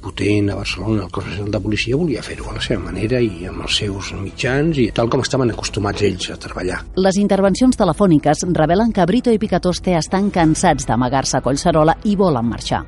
potent 0.03 0.51
a 0.51 0.57
Barcelona, 0.59 1.05
el 1.05 1.13
cos 1.13 1.27
nacional 1.27 1.53
de 1.53 1.61
policia 1.61 1.97
volia 1.97 2.23
fer-ho 2.23 2.51
a 2.51 2.57
la 2.59 2.65
seva 2.65 2.83
manera 2.83 3.21
i 3.23 3.47
amb 3.49 3.63
els 3.65 3.79
seus 3.81 4.11
mitjans 4.19 4.81
i 4.83 4.89
tal 4.95 5.09
com 5.13 5.23
estaven 5.25 5.55
acostumats 5.55 6.03
ells 6.03 6.31
a 6.35 6.39
treballar. 6.41 6.81
Les 6.99 7.21
intervencions 7.21 7.79
telefòniques 7.79 8.45
revelen 8.51 8.93
que 8.93 9.07
Brito 9.07 9.33
i 9.33 9.39
Picatoste 9.39 9.97
estan 9.99 10.31
cansats 10.35 10.89
d'amagar-se 10.89 11.39
a 11.39 11.45
Collserola 11.45 11.97
i 12.05 12.17
volen 12.19 12.51
marxar. 12.51 12.83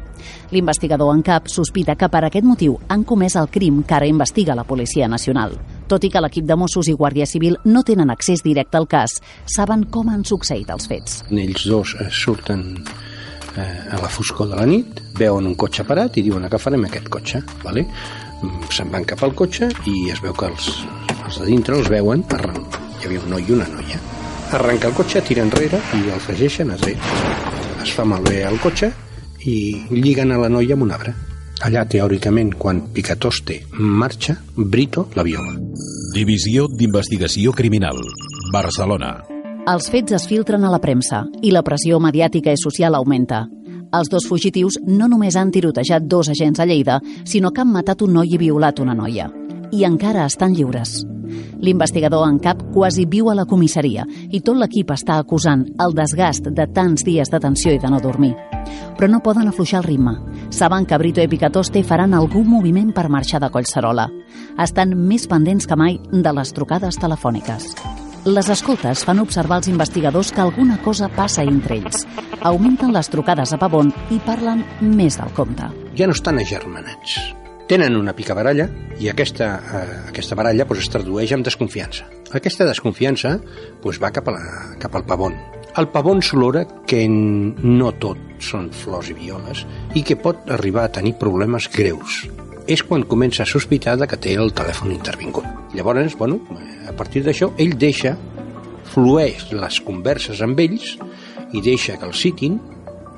L'investigador 0.51 1.15
en 1.15 1.23
cap 1.23 1.49
sospita 1.51 1.95
que 1.99 2.11
per 2.11 2.25
aquest 2.27 2.47
motiu 2.47 2.77
han 2.89 3.05
comès 3.05 3.37
el 3.39 3.49
crim 3.53 3.83
que 3.87 3.95
ara 3.95 4.11
investiga 4.11 4.57
la 4.59 4.67
Policia 4.67 5.09
Nacional. 5.09 5.55
Tot 5.87 6.05
i 6.05 6.11
que 6.11 6.23
l'equip 6.23 6.47
de 6.47 6.57
Mossos 6.59 6.91
i 6.91 6.97
Guàrdia 6.99 7.27
Civil 7.31 7.59
no 7.65 7.85
tenen 7.87 8.11
accés 8.11 8.43
directe 8.43 8.79
al 8.79 8.89
cas, 8.91 9.21
saben 9.47 9.87
com 9.91 10.11
han 10.11 10.25
succeït 10.27 10.71
els 10.75 10.89
fets. 10.91 11.21
Ells 11.31 11.69
dos 11.71 11.95
eh, 12.01 12.11
surten 12.11 12.83
eh, 13.57 13.93
a 13.93 14.01
la 14.01 14.09
foscor 14.09 14.49
de 14.51 14.57
la 14.59 14.67
nit, 14.69 15.01
veuen 15.19 15.47
un 15.49 15.57
cotxe 15.59 15.85
parat 15.89 16.19
i 16.19 16.25
diuen 16.27 16.45
agafarem 16.47 16.87
aquest 16.89 17.09
cotxe, 17.13 17.43
vale? 17.65 17.87
Mm, 18.43 18.69
se'n 18.73 18.93
van 18.93 19.07
cap 19.09 19.23
al 19.25 19.35
cotxe 19.35 19.71
i 19.89 20.11
es 20.13 20.23
veu 20.25 20.35
que 20.37 20.51
els, 20.51 20.71
els 21.25 21.41
de 21.41 21.49
dintre 21.49 21.79
els 21.79 21.91
veuen, 21.93 22.25
arran... 22.37 22.63
hi 23.01 23.09
havia 23.09 23.23
un 23.25 23.33
noi 23.35 23.45
i 23.49 23.57
una 23.57 23.69
noia. 23.73 24.01
Arrenca 24.57 24.89
el 24.89 24.95
cotxe, 24.95 25.23
tira 25.27 25.43
enrere 25.43 25.81
i 25.99 26.05
el 26.07 26.23
fregeixen 26.23 26.71
a 26.71 26.79
tret. 26.81 27.11
Es 27.83 27.93
fa 27.97 28.07
malbé 28.07 28.43
el 28.47 28.61
cotxe 28.63 28.93
i 29.47 29.57
lliguen 29.91 30.33
a 30.33 30.41
la 30.43 30.51
noia 30.53 30.79
amb 30.79 30.87
un 30.87 30.95
arbre. 30.97 31.15
Allà, 31.67 31.87
teòricament, 31.89 32.53
quan 32.61 32.83
Picatoste 32.93 33.63
marxa, 33.73 34.37
Brito 34.57 35.09
la 35.17 35.25
viola. 35.27 35.57
Divisió 36.15 36.69
d'Investigació 36.73 37.53
Criminal. 37.57 38.01
Barcelona. 38.53 39.36
Els 39.67 39.89
fets 39.91 40.15
es 40.15 40.25
filtren 40.31 40.63
a 40.63 40.69
la 40.71 40.79
premsa 40.79 41.25
i 41.43 41.51
la 41.51 41.65
pressió 41.67 41.97
mediàtica 41.99 42.53
i 42.55 42.59
social 42.61 42.95
augmenta. 42.95 43.41
Els 43.99 44.11
dos 44.13 44.29
fugitius 44.31 44.77
no 44.87 45.09
només 45.11 45.35
han 45.35 45.51
tirotejat 45.51 46.07
dos 46.07 46.31
agents 46.31 46.61
a 46.63 46.67
Lleida, 46.71 47.01
sinó 47.25 47.51
que 47.51 47.65
han 47.65 47.73
matat 47.75 48.05
un 48.07 48.15
noi 48.15 48.31
i 48.31 48.39
violat 48.39 48.79
una 48.79 48.95
noia. 48.95 49.27
I 49.75 49.83
encara 49.89 50.29
estan 50.31 50.55
lliures. 50.55 51.01
L'investigador 51.59 52.29
en 52.29 52.39
cap 52.39 52.63
quasi 52.71 53.09
viu 53.11 53.27
a 53.27 53.35
la 53.35 53.49
comissaria 53.51 54.07
i 54.31 54.39
tot 54.39 54.55
l'equip 54.61 54.95
està 54.95 55.19
acusant 55.19 55.67
el 55.83 55.99
desgast 55.99 56.47
de 56.47 56.71
tants 56.71 57.03
dies 57.03 57.35
de 57.35 57.43
tensió 57.43 57.75
i 57.75 57.83
de 57.83 57.91
no 57.91 57.99
dormir. 57.99 58.37
Però 58.95 59.11
no 59.11 59.23
poden 59.25 59.51
afluixar 59.51 59.83
el 59.83 59.91
ritme. 59.91 60.15
Saben 60.55 60.87
que 60.87 61.03
Brito 61.03 61.27
i 61.27 61.27
Picatoste 61.27 61.83
faran 61.83 62.15
algun 62.15 62.47
moviment 62.47 62.95
per 62.95 63.09
marxar 63.11 63.43
de 63.43 63.51
Collserola. 63.51 64.13
Estan 64.63 64.95
més 64.95 65.27
pendents 65.27 65.67
que 65.67 65.75
mai 65.75 65.99
de 66.13 66.39
les 66.39 66.55
trucades 66.55 67.03
telefòniques. 67.03 67.73
Les 68.27 68.49
escoltes 68.51 69.05
fan 69.07 69.21
observar 69.23 69.61
als 69.61 69.69
investigadors 69.71 70.33
que 70.35 70.41
alguna 70.43 70.81
cosa 70.83 71.07
passa 71.07 71.45
entre 71.47 71.77
ells. 71.77 72.01
Augmenten 72.41 72.91
les 72.91 73.07
trucades 73.07 73.53
a 73.55 73.59
Pavón 73.63 73.93
i 74.11 74.19
parlen 74.19 74.65
més 74.83 75.15
del 75.21 75.31
compte. 75.37 75.69
Ja 75.95 76.09
no 76.11 76.17
estan 76.17 76.41
agermanats. 76.43 77.21
Tenen 77.71 77.95
una 77.95 78.17
picabaralla 78.19 78.67
i 78.99 79.07
aquesta, 79.13 79.53
eh, 79.63 79.99
aquesta 80.11 80.35
baralla 80.35 80.67
pues, 80.67 80.83
es 80.83 80.91
tradueix 80.91 81.37
en 81.39 81.47
desconfiança. 81.47 82.09
Aquesta 82.35 82.67
desconfiança 82.67 83.37
pues, 83.83 84.03
va 84.03 84.11
cap, 84.11 84.27
a 84.27 84.35
la, 84.35 84.75
cap 84.83 84.99
al 84.99 85.07
Pavón. 85.07 85.39
El 85.77 85.87
pavón 85.95 86.23
s'olora 86.25 86.65
que 86.89 87.05
no 87.07 87.93
tot 88.03 88.43
són 88.43 88.73
flors 88.75 89.11
i 89.13 89.15
violes 89.15 89.63
i 89.95 90.03
que 90.03 90.17
pot 90.19 90.51
arribar 90.51 90.89
a 90.89 90.93
tenir 90.99 91.15
problemes 91.21 91.71
greus. 91.71 92.25
És 92.67 92.83
quan 92.83 93.07
comença 93.07 93.45
a 93.45 93.47
sospitar 93.47 94.01
que 94.09 94.19
té 94.19 94.35
el 94.35 94.51
telèfon 94.51 94.91
intervingut. 94.91 95.47
Llavors, 95.77 96.17
bueno, 96.19 96.41
partir 96.97 97.23
d'això, 97.27 97.53
ell 97.61 97.77
deixa, 97.79 98.17
flueix 98.93 99.51
les 99.53 99.81
converses 99.85 100.41
amb 100.45 100.61
ells 100.63 100.97
i 101.53 101.63
deixa 101.63 101.97
que 102.01 102.09
el 102.09 102.15
citin 102.15 102.59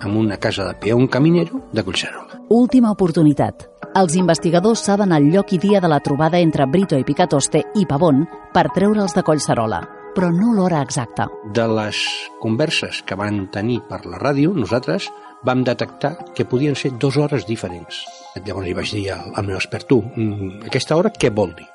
en 0.03 0.17
una 0.17 0.39
casa 0.39 0.67
de 0.69 0.75
peó 0.75 0.97
un 0.97 1.09
caminero 1.09 1.69
de 1.73 1.85
Collserola. 1.85 2.43
Última 2.49 2.91
oportunitat. 2.91 3.67
Els 3.99 4.15
investigadors 4.21 4.83
saben 4.85 5.13
el 5.17 5.31
lloc 5.33 5.53
i 5.53 5.59
dia 5.59 5.81
de 5.81 5.89
la 5.91 6.01
trobada 6.05 6.39
entre 6.39 6.67
Brito 6.71 6.99
i 6.99 7.05
Picatoste 7.05 7.65
i 7.75 7.87
Pavón 7.89 8.27
per 8.55 8.69
treure'ls 8.75 9.17
de 9.17 9.25
Collserola, 9.25 9.81
però 10.15 10.31
no 10.35 10.53
l'hora 10.55 10.83
exacta. 10.85 11.29
De 11.55 11.67
les 11.73 12.03
converses 12.43 13.03
que 13.03 13.17
van 13.19 13.47
tenir 13.55 13.81
per 13.89 14.05
la 14.07 14.21
ràdio, 14.21 14.53
nosaltres 14.55 15.09
vam 15.45 15.65
detectar 15.65 16.17
que 16.35 16.47
podien 16.47 16.77
ser 16.77 16.93
dues 16.99 17.17
hores 17.17 17.47
diferents. 17.47 18.05
Llavors 18.47 18.67
li 18.67 18.75
vaig 18.77 18.93
dir 18.95 19.05
al, 19.15 19.33
al 19.35 19.47
meu 19.47 19.57
expert, 19.59 19.89
tu, 19.91 20.01
mm, 20.03 20.69
aquesta 20.71 20.97
hora 20.97 21.13
què 21.15 21.31
vol 21.35 21.55
dir? 21.59 21.67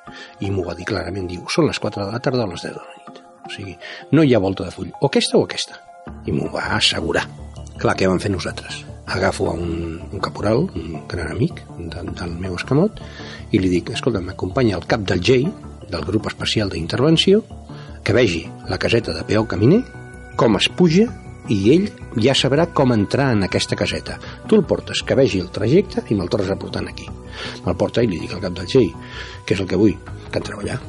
I 0.45 0.51
m'ho 0.53 0.65
va 0.67 0.75
dir 0.77 0.87
clarament, 0.89 1.27
diu, 1.29 1.45
són 1.49 1.67
les 1.69 1.79
4 1.79 2.05
de 2.05 2.11
la 2.11 2.21
tarda 2.23 2.45
o 2.45 2.51
les 2.51 2.63
10 2.65 2.75
de 2.75 2.81
la 2.81 2.97
nit. 2.99 3.21
O 3.43 3.51
sigui, 3.51 3.75
no 4.11 4.23
hi 4.23 4.33
ha 4.33 4.41
volta 4.43 4.67
de 4.67 4.71
full, 4.71 4.91
o 4.99 5.09
aquesta 5.09 5.37
o 5.39 5.45
aquesta. 5.47 5.79
I 6.27 6.35
m'ho 6.35 6.49
va 6.53 6.69
assegurar. 6.77 7.25
Clar, 7.79 7.95
què 7.97 8.07
vam 8.07 8.21
fer 8.23 8.31
nosaltres? 8.31 8.83
Agafo 9.13 9.49
a 9.51 9.55
un, 9.57 9.99
un 10.11 10.21
caporal, 10.23 10.67
un 10.79 11.01
gran 11.11 11.33
amic 11.33 11.59
de, 11.77 12.05
del 12.13 12.37
meu 12.39 12.55
escamot, 12.55 13.01
i 13.51 13.59
li 13.59 13.71
dic, 13.71 13.91
escolta, 13.97 14.21
m'acompanya 14.23 14.77
el 14.79 14.87
cap 14.87 15.03
del 15.09 15.23
GEI, 15.23 15.49
del 15.89 16.05
grup 16.07 16.29
especial 16.31 16.71
d'intervenció, 16.71 17.43
que 18.03 18.15
vegi 18.15 18.45
la 18.69 18.79
caseta 18.79 19.13
de 19.15 19.23
peó 19.27 19.45
caminer, 19.47 19.83
com 20.39 20.57
es 20.59 20.69
puja, 20.69 21.07
i 21.49 21.59
ell 21.73 21.89
ja 22.23 22.35
sabrà 22.37 22.67
com 22.73 22.93
entrar 22.95 23.31
en 23.33 23.43
aquesta 23.43 23.75
caseta. 23.75 24.19
Tu 24.47 24.55
el 24.55 24.65
portes, 24.69 25.03
que 25.03 25.17
vegi 25.17 25.41
el 25.43 25.51
trajecte 25.51 26.05
i 26.09 26.15
me'l 26.15 26.31
tornes 26.31 26.51
a 26.51 26.59
portar 26.59 26.83
aquí. 26.87 27.09
Me'l 27.65 27.77
porta 27.77 28.03
i 28.03 28.07
li 28.07 28.21
dic 28.21 28.33
al 28.33 28.43
cap 28.43 28.55
del 28.55 28.67
GEI, 28.67 28.89
què 29.45 29.55
és 29.57 29.61
el 29.63 29.67
que 29.67 29.79
vull? 29.79 29.95
Que 30.31 30.39
entreu 30.39 30.63
allà. 30.63 30.79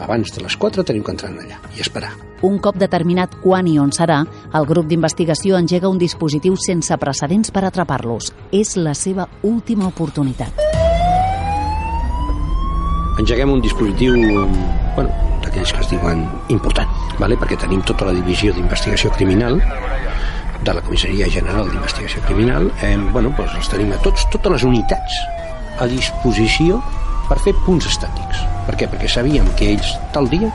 Abans 0.00 0.32
de 0.32 0.42
les 0.42 0.56
4 0.56 0.84
tenim 0.88 1.04
que 1.04 1.12
entrar 1.12 1.30
allà 1.34 1.60
i 1.76 1.84
esperar. 1.84 2.14
Un 2.42 2.56
cop 2.58 2.78
determinat 2.80 3.36
quan 3.42 3.68
i 3.68 3.76
on 3.78 3.92
serà, 3.92 4.22
el 4.56 4.66
grup 4.66 4.88
d'investigació 4.88 5.58
engega 5.60 5.92
un 5.92 6.00
dispositiu 6.00 6.56
sense 6.56 6.96
precedents 6.96 7.52
per 7.52 7.66
atrapar-los. 7.68 8.32
És 8.50 8.78
la 8.80 8.96
seva 8.96 9.28
última 9.42 9.90
oportunitat. 9.92 10.79
Engeguem 13.20 13.50
un 13.52 13.60
dispositiu 13.60 14.14
bueno, 14.96 15.10
d'aquells 15.44 15.74
que 15.76 15.82
es 15.84 15.88
diuen 15.90 16.22
important, 16.48 16.88
vale? 17.20 17.36
perquè 17.36 17.58
tenim 17.60 17.82
tota 17.84 18.06
la 18.08 18.14
divisió 18.16 18.54
d'investigació 18.56 19.10
criminal 19.12 19.58
de 20.64 20.72
la 20.72 20.80
Comissaria 20.80 21.28
General 21.28 21.68
d'Investigació 21.68 22.22
Criminal, 22.24 22.70
eh, 22.80 22.94
bueno, 23.12 23.34
doncs 23.36 23.58
els 23.58 23.68
tenim 23.68 23.92
a 23.92 23.98
tots, 24.00 24.24
totes 24.32 24.54
les 24.54 24.64
unitats 24.70 25.18
a 25.84 25.88
disposició 25.90 26.78
per 27.28 27.36
fer 27.44 27.52
punts 27.66 27.90
estàtics. 27.90 28.40
Per 28.70 28.78
què? 28.80 28.88
Perquè 28.88 29.10
sabíem 29.12 29.50
que 29.58 29.68
ells 29.74 29.90
tal 30.14 30.28
dia 30.32 30.48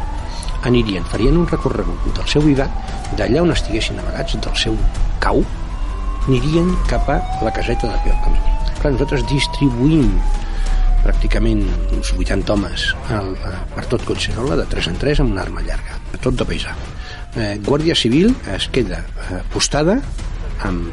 anirien, 0.65 1.05
farien 1.11 1.37
un 1.37 1.45
recorregut 1.51 2.07
del 2.17 2.31
seu 2.31 2.41
vivat, 2.45 2.73
d'allà 3.19 3.43
on 3.45 3.53
estiguessin 3.53 4.01
amagats, 4.01 4.39
del 4.41 4.57
seu 4.57 4.79
cau, 5.21 5.43
anirien 6.25 6.73
cap 6.89 7.13
a 7.13 7.19
la 7.45 7.53
caseta 7.53 7.93
de 7.93 8.01
Pio 8.07 8.17
Caminer. 8.25 8.57
Clar, 8.81 8.95
nosaltres 8.95 9.27
distribuïm 9.29 10.17
pràcticament 11.05 11.63
uns 11.93 12.11
80 12.17 12.53
homes 12.53 12.89
al, 13.13 13.33
per 13.75 13.85
tot 13.91 14.05
Collserola, 14.07 14.57
de 14.59 14.67
3 14.71 14.91
en 14.93 15.01
3, 15.01 15.21
amb 15.23 15.35
una 15.35 15.43
arma 15.45 15.63
llarga, 15.65 15.99
tot 16.21 16.37
de 16.39 16.47
paisà. 16.49 16.73
Eh, 17.35 17.55
Guàrdia 17.65 17.95
Civil 17.97 18.33
es 18.55 18.69
queda 18.73 19.03
eh, 19.29 19.41
postada 19.53 19.99
amb 20.65 20.89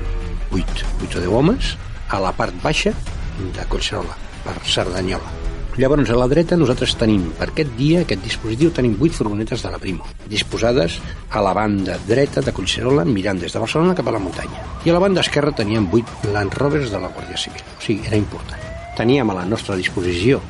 8, 0.53 0.89
8 1.07 1.21
o 1.21 1.23
10 1.23 1.31
homes 1.33 1.77
a 2.13 2.21
la 2.21 2.35
part 2.37 2.57
baixa 2.65 2.93
de 2.93 3.71
Collserola, 3.71 4.19
per 4.45 4.59
Cerdanyola. 4.69 5.39
Llavors, 5.81 6.11
a 6.13 6.17
la 6.21 6.27
dreta 6.29 6.59
nosaltres 6.61 6.93
tenim, 7.01 7.31
per 7.39 7.47
aquest 7.49 7.71
dia, 7.79 8.03
aquest 8.03 8.21
dispositiu, 8.27 8.75
tenim 8.77 8.99
8 9.01 9.17
furgonetes 9.17 9.63
de 9.65 9.71
la 9.73 9.81
Primo, 9.81 10.05
disposades 10.29 10.99
a 11.31 11.41
la 11.41 11.55
banda 11.57 11.97
dreta 12.05 12.45
de 12.45 12.53
Collserola, 12.53 13.07
mirant 13.09 13.41
des 13.41 13.57
de 13.57 13.63
Barcelona 13.63 13.97
cap 13.97 14.13
a 14.13 14.15
la 14.19 14.21
muntanya. 14.21 14.67
I 14.85 14.93
a 14.93 14.99
la 14.99 15.01
banda 15.07 15.25
esquerra 15.25 15.55
teníem 15.57 15.89
8 15.89 16.29
Land 16.35 16.61
Rovers 16.61 16.93
de 16.93 17.01
la 17.01 17.09
Guàrdia 17.09 17.41
Civil. 17.41 17.65
O 17.79 17.81
sigui, 17.81 18.05
era 18.13 18.21
important. 18.21 18.72
Teníem 18.97 19.31
a 19.33 19.39
la 19.41 19.47
nostra 19.49 19.77
disposició 19.79 20.41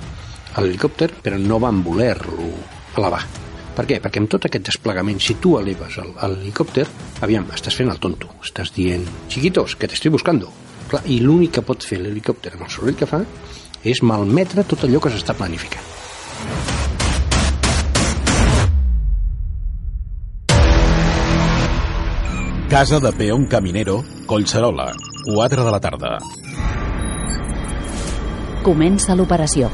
l'helicòpter, 0.58 1.12
però 1.22 1.38
no 1.38 1.60
van 1.62 1.78
voler-lo 1.84 2.48
elevar. 2.98 3.22
Per 3.72 3.86
què? 3.88 4.00
Perquè 4.04 4.20
amb 4.20 4.28
tot 4.28 4.48
aquest 4.48 4.66
desplegament, 4.68 5.20
si 5.22 5.38
tu 5.40 5.54
eleves 5.60 5.96
l'helicòpter, 6.02 6.84
aviam, 7.24 7.46
estàs 7.54 7.78
fent 7.78 7.92
el 7.92 8.02
tonto. 8.02 8.28
Estàs 8.44 8.74
dient, 8.74 9.06
chiquitos, 9.32 9.76
que 9.78 9.88
t'estic 9.88 10.12
buscando. 10.12 10.50
Clar, 10.90 11.00
I 11.08 11.22
l'únic 11.22 11.56
que 11.56 11.64
pot 11.64 11.86
fer 11.86 12.02
l'helicòpter 12.02 12.52
amb 12.56 12.66
el 12.66 12.74
soroll 12.74 12.98
que 12.98 13.08
fa 13.08 13.22
és 13.82 14.02
malmetre 14.04 14.66
tot 14.68 14.84
allò 14.84 15.00
que 15.00 15.14
s'està 15.14 15.38
planificant. 15.38 15.88
Casa 22.72 22.98
de 23.04 23.12
Peón 23.12 23.46
Caminero, 23.46 24.02
Collserola, 24.26 24.92
4 25.28 25.64
de 25.64 25.70
la 25.70 25.80
tarda. 25.80 26.16
Comença 28.62 29.16
l'operació. 29.18 29.68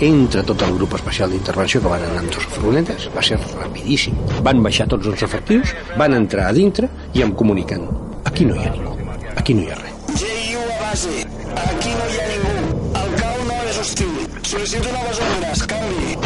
Entre 0.00 0.42
tot 0.46 0.62
el 0.62 0.74
grup 0.78 0.94
especial 1.00 1.34
d'intervenció 1.34 1.82
que 1.82 1.90
van 1.90 2.06
anar 2.06 2.22
amb 2.22 2.30
dues 2.30 2.46
furgonetes, 2.54 3.10
va 3.14 3.22
ser 3.26 3.40
rapidíssim. 3.58 4.16
Van 4.46 4.62
baixar 4.62 4.86
tots 4.90 5.10
els 5.10 5.26
efectius, 5.26 5.74
van 5.98 6.14
entrar 6.14 6.48
a 6.48 6.56
dintre 6.56 6.90
i 7.14 7.26
em 7.26 7.34
comuniquen 7.34 7.88
aquí 8.34 8.44
no 8.44 8.56
hi 8.56 8.66
ha 8.66 8.70
ningú, 8.70 8.96
aquí 9.36 9.54
no 9.54 9.62
hi 9.62 9.70
ha 9.70 9.76
res. 9.78 9.92
GIU 10.18 10.58
a 10.58 10.78
base, 10.80 11.12
aquí 11.54 11.92
no 11.94 12.08
hi 12.10 12.18
ha 12.18 12.26
ningú. 12.32 12.54
El 13.00 13.12
cau 13.20 13.44
no 13.48 13.58
és 13.68 13.78
hostil. 13.78 14.16
Sol·licito 14.42 14.90
noves 14.90 15.20
ordres, 15.28 15.62
canvi. 15.70 16.16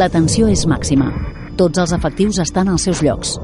La 0.00 0.08
tensió 0.10 0.48
és 0.50 0.66
màxima. 0.66 1.12
Tots 1.56 1.78
els 1.78 1.94
efectius 1.94 2.40
estan 2.42 2.72
als 2.72 2.88
seus 2.88 3.02
llocs. 3.04 3.36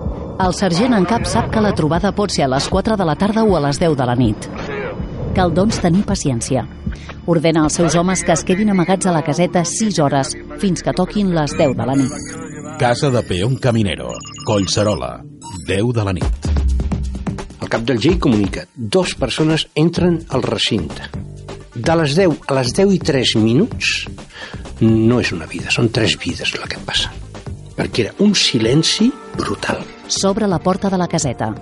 El 0.43 0.55
sergent 0.55 0.95
en 0.95 1.07
cap 1.07 1.25
sap 1.27 1.53
que 1.55 1.63
la 1.63 1.75
trobada 1.79 2.13
pot 2.15 2.35
ser 2.35 2.45
a 2.47 2.53
les 2.55 2.69
4 2.71 2.97
de 2.99 3.07
la 3.07 3.17
tarda 3.19 3.43
o 3.45 3.57
a 3.59 3.63
les 3.69 3.79
10 3.79 3.97
de 3.99 4.07
la 4.07 4.15
nit. 4.19 4.51
Cal, 5.39 5.53
doncs, 5.55 5.77
tenir 5.79 6.01
paciència. 6.03 6.65
Ordena 7.31 7.61
als 7.63 7.77
seus 7.79 7.95
homes 7.95 8.25
que 8.27 8.35
es 8.35 8.41
quedin 8.43 8.73
amagats 8.73 9.07
a 9.07 9.13
la 9.15 9.21
caseta 9.23 9.63
6 9.63 10.01
hores 10.03 10.33
fins 10.59 10.83
que 10.83 10.91
toquin 10.91 11.31
les 11.37 11.55
10 11.55 11.77
de 11.79 11.87
la 11.87 11.95
nit. 12.01 12.17
Casa 12.81 13.13
de 13.15 13.23
Peón 13.23 13.55
Caminero, 13.63 14.09
Collserola, 14.49 15.13
10 15.69 15.95
de 15.95 16.09
la 16.09 16.17
nit. 16.19 16.51
El 17.63 17.71
cap 17.71 17.87
del 17.87 18.03
GEI 18.03 18.19
comunica 18.19 18.67
dos 18.75 19.15
persones 19.15 19.69
entren 19.79 20.19
al 20.35 20.43
recinte. 20.43 21.07
De 21.77 21.99
les 22.03 22.19
10 22.19 22.35
a 22.49 22.59
les 22.59 22.75
10 22.75 22.99
i 22.99 23.03
3 23.15 23.39
minuts 23.39 23.97
no 24.83 25.23
és 25.23 25.31
una 25.31 25.47
vida, 25.47 25.71
són 25.71 25.95
tres 25.95 26.19
vides 26.19 26.59
la 26.59 26.67
que 26.67 26.83
passa. 26.83 27.15
Perquè 27.79 28.09
era 28.09 28.19
un 28.27 28.35
silenci 28.35 29.13
brutal. 29.39 29.87
S'obre 30.11 30.51
la 30.51 30.59
porta 30.59 30.91
de 30.91 30.99
la 30.99 31.07
caseta. 31.07 31.55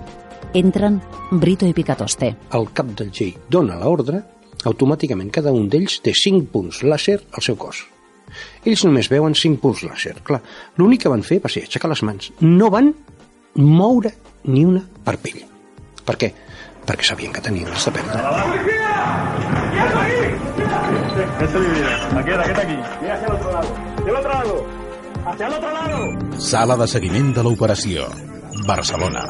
Entren 0.57 0.97
Brito 1.29 1.67
i 1.69 1.73
Picatoste. 1.77 2.31
El 2.57 2.71
cap 2.73 2.87
del 2.97 3.11
GEI 3.13 3.35
dona 3.53 3.75
l'ordre, 3.77 4.23
automàticament 4.65 5.29
cada 5.35 5.51
un 5.53 5.67
d'ells 5.69 5.99
té 6.01 6.15
5 6.17 6.47
punts 6.49 6.79
làser 6.81 7.19
al 7.37 7.45
seu 7.45 7.57
cos. 7.61 7.83
Ells 8.65 8.81
només 8.87 9.09
veuen 9.11 9.37
5 9.37 9.61
punts 9.61 9.83
làser. 9.85 10.15
Clar, 10.25 10.39
l'únic 10.81 11.03
que 11.03 11.11
van 11.13 11.21
fer 11.27 11.37
va 11.43 11.51
ser 11.53 11.67
aixecar 11.67 11.91
les 11.91 12.01
mans. 12.09 12.31
No 12.41 12.71
van 12.73 12.89
moure 13.61 14.15
ni 14.49 14.65
una 14.65 14.81
parpella. 15.05 15.45
Per 16.07 16.15
què? 16.23 16.31
Perquè 16.87 17.05
sabien 17.05 17.35
que 17.35 17.43
tenien 17.43 17.69
les 17.69 17.85
de 17.85 17.93
perdre. 17.93 18.17
Este 21.37 21.45
es 21.45 21.61
mi 21.61 21.69
vida. 21.75 21.91
Aquest, 22.21 22.39
aquest 22.39 22.59
aquí. 22.63 22.77
Mira 23.03 23.13
hacia 23.13 23.33
otro 23.35 23.51
lado. 23.51 23.75
Hacia 23.99 24.17
otro 24.17 24.33
lado. 24.33 24.65
Hacia 25.27 25.49
otro 25.49 25.71
lado. 25.73 26.39
Sala 26.39 26.77
de 26.81 26.87
seguiment 26.87 27.33
de 27.35 27.45
l'operació. 27.45 28.07
Barcelona. 28.65 29.25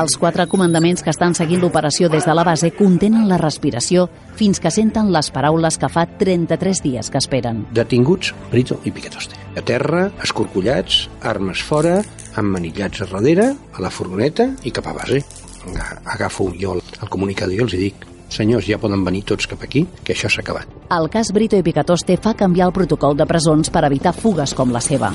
Els 0.00 0.16
quatre 0.18 0.46
comandaments 0.48 1.02
que 1.04 1.10
estan 1.12 1.34
seguint 1.34 1.60
l'operació 1.60 2.08
des 2.08 2.24
de 2.26 2.34
la 2.34 2.44
base 2.46 2.70
contenen 2.76 3.28
la 3.28 3.38
respiració 3.38 4.08
fins 4.38 4.60
que 4.60 4.70
senten 4.70 5.10
les 5.12 5.30
paraules 5.34 5.76
que 5.78 5.88
fa 5.92 6.06
33 6.06 6.82
dies 6.82 7.10
que 7.10 7.18
esperen. 7.20 7.66
Detinguts, 7.76 8.32
Brito 8.50 8.80
i 8.84 8.90
Piquetoste. 8.94 9.36
A 9.56 9.62
terra, 9.66 10.06
escorcollats, 10.22 11.08
armes 11.22 11.62
fora, 11.66 11.98
emmanillats 12.38 13.02
a 13.02 13.10
darrere, 13.10 13.50
a 13.74 13.82
la 13.82 13.90
furgoneta 13.90 14.50
i 14.64 14.70
cap 14.72 14.86
a 14.86 14.94
base. 14.96 15.24
Aga- 15.66 16.00
Agafo 16.14 16.52
jo 16.58 16.78
el, 16.78 16.82
el 17.02 17.08
comunicador 17.12 17.52
i 17.54 17.60
els 17.66 17.74
hi 17.76 17.82
dic 17.88 18.06
senyors, 18.30 18.66
ja 18.66 18.78
poden 18.78 19.04
venir 19.04 19.24
tots 19.28 19.48
cap 19.50 19.62
aquí, 19.66 19.84
que 20.04 20.14
això 20.14 20.30
s'ha 20.30 20.44
acabat. 20.44 20.70
El 20.90 21.10
cas 21.10 21.32
Brito 21.34 21.58
i 21.58 21.66
Picatoste 21.66 22.16
fa 22.16 22.34
canviar 22.34 22.70
el 22.70 22.74
protocol 22.74 23.16
de 23.18 23.26
presons 23.26 23.70
per 23.70 23.84
evitar 23.86 24.14
fugues 24.16 24.54
com 24.54 24.72
la 24.72 24.80
seva. 24.80 25.12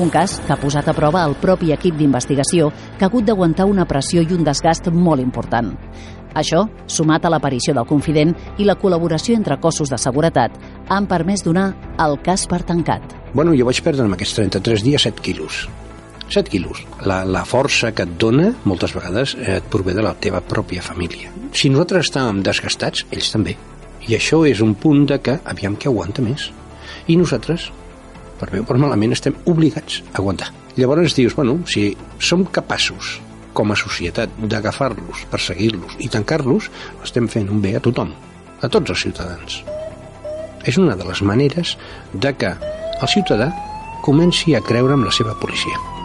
Un 0.00 0.08
cas 0.08 0.38
que 0.46 0.54
ha 0.54 0.60
posat 0.60 0.88
a 0.88 0.96
prova 0.96 1.26
el 1.26 1.36
propi 1.36 1.72
equip 1.74 1.98
d'investigació 1.98 2.70
que 2.96 3.04
ha 3.04 3.10
hagut 3.10 3.26
d'aguantar 3.28 3.66
una 3.68 3.84
pressió 3.84 4.22
i 4.22 4.32
un 4.32 4.44
desgast 4.46 4.88
molt 4.88 5.20
important. 5.20 5.74
Això, 6.32 6.64
sumat 6.88 7.26
a 7.26 7.30
l'aparició 7.32 7.74
del 7.76 7.88
confident 7.88 8.32
i 8.56 8.64
la 8.64 8.78
col·laboració 8.80 9.36
entre 9.36 9.58
cossos 9.60 9.92
de 9.92 9.98
seguretat, 10.00 10.56
han 10.88 11.06
permès 11.10 11.44
donar 11.44 11.72
el 12.00 12.16
cas 12.24 12.46
per 12.48 12.62
tancat. 12.64 13.04
Bueno, 13.34 13.52
jo 13.56 13.68
vaig 13.68 13.82
perdre 13.84 14.06
en 14.08 14.16
aquests 14.16 14.38
33 14.40 14.84
dies 14.86 15.08
7 15.08 15.20
quilos. 15.20 15.66
7 16.32 16.50
quilos. 16.50 16.82
La, 17.04 17.22
la 17.28 17.44
força 17.48 17.92
que 17.92 18.06
et 18.06 18.16
dona, 18.18 18.52
moltes 18.64 18.94
vegades, 18.96 19.36
eh, 19.38 19.58
et 19.60 19.68
prové 19.72 19.94
de 19.94 20.04
la 20.04 20.14
teva 20.14 20.40
pròpia 20.40 20.82
família. 20.84 21.30
Si 21.52 21.70
nosaltres 21.70 22.08
estàvem 22.08 22.40
desgastats, 22.46 23.04
ells 23.12 23.30
també. 23.34 23.56
I 24.08 24.16
això 24.16 24.42
és 24.48 24.62
un 24.64 24.74
punt 24.74 25.04
de 25.06 25.20
que 25.22 25.38
aviam 25.44 25.76
que 25.76 25.90
aguanta 25.90 26.24
més. 26.24 26.48
I 27.06 27.18
nosaltres, 27.20 27.68
per 28.40 28.50
bé 28.50 28.62
o 28.62 28.66
per 28.66 28.78
malament, 28.80 29.12
estem 29.14 29.36
obligats 29.46 30.00
a 30.12 30.18
aguantar. 30.22 30.50
Llavors 30.76 31.14
dius, 31.14 31.36
bueno, 31.36 31.60
si 31.68 31.92
som 32.18 32.46
capaços 32.48 33.18
com 33.52 33.70
a 33.70 33.76
societat 33.76 34.32
d'agafar-los, 34.48 35.26
perseguir-los 35.30 35.98
i 36.00 36.08
tancar-los, 36.08 36.70
estem 37.04 37.28
fent 37.28 37.50
un 37.52 37.60
bé 37.60 37.76
a 37.76 37.84
tothom, 37.84 38.14
a 38.60 38.72
tots 38.72 38.94
els 38.94 39.04
ciutadans. 39.04 39.60
És 40.64 40.78
una 40.80 40.96
de 40.96 41.04
les 41.04 41.22
maneres 41.22 41.76
de 42.14 42.32
que 42.38 42.54
el 42.56 43.10
ciutadà 43.10 43.52
comenci 44.02 44.56
a 44.56 44.62
creure 44.64 44.96
en 44.96 45.04
la 45.04 45.12
seva 45.14 45.36
policia. 45.38 46.01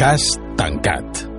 Cas 0.00 0.24
tancat. 0.56 1.29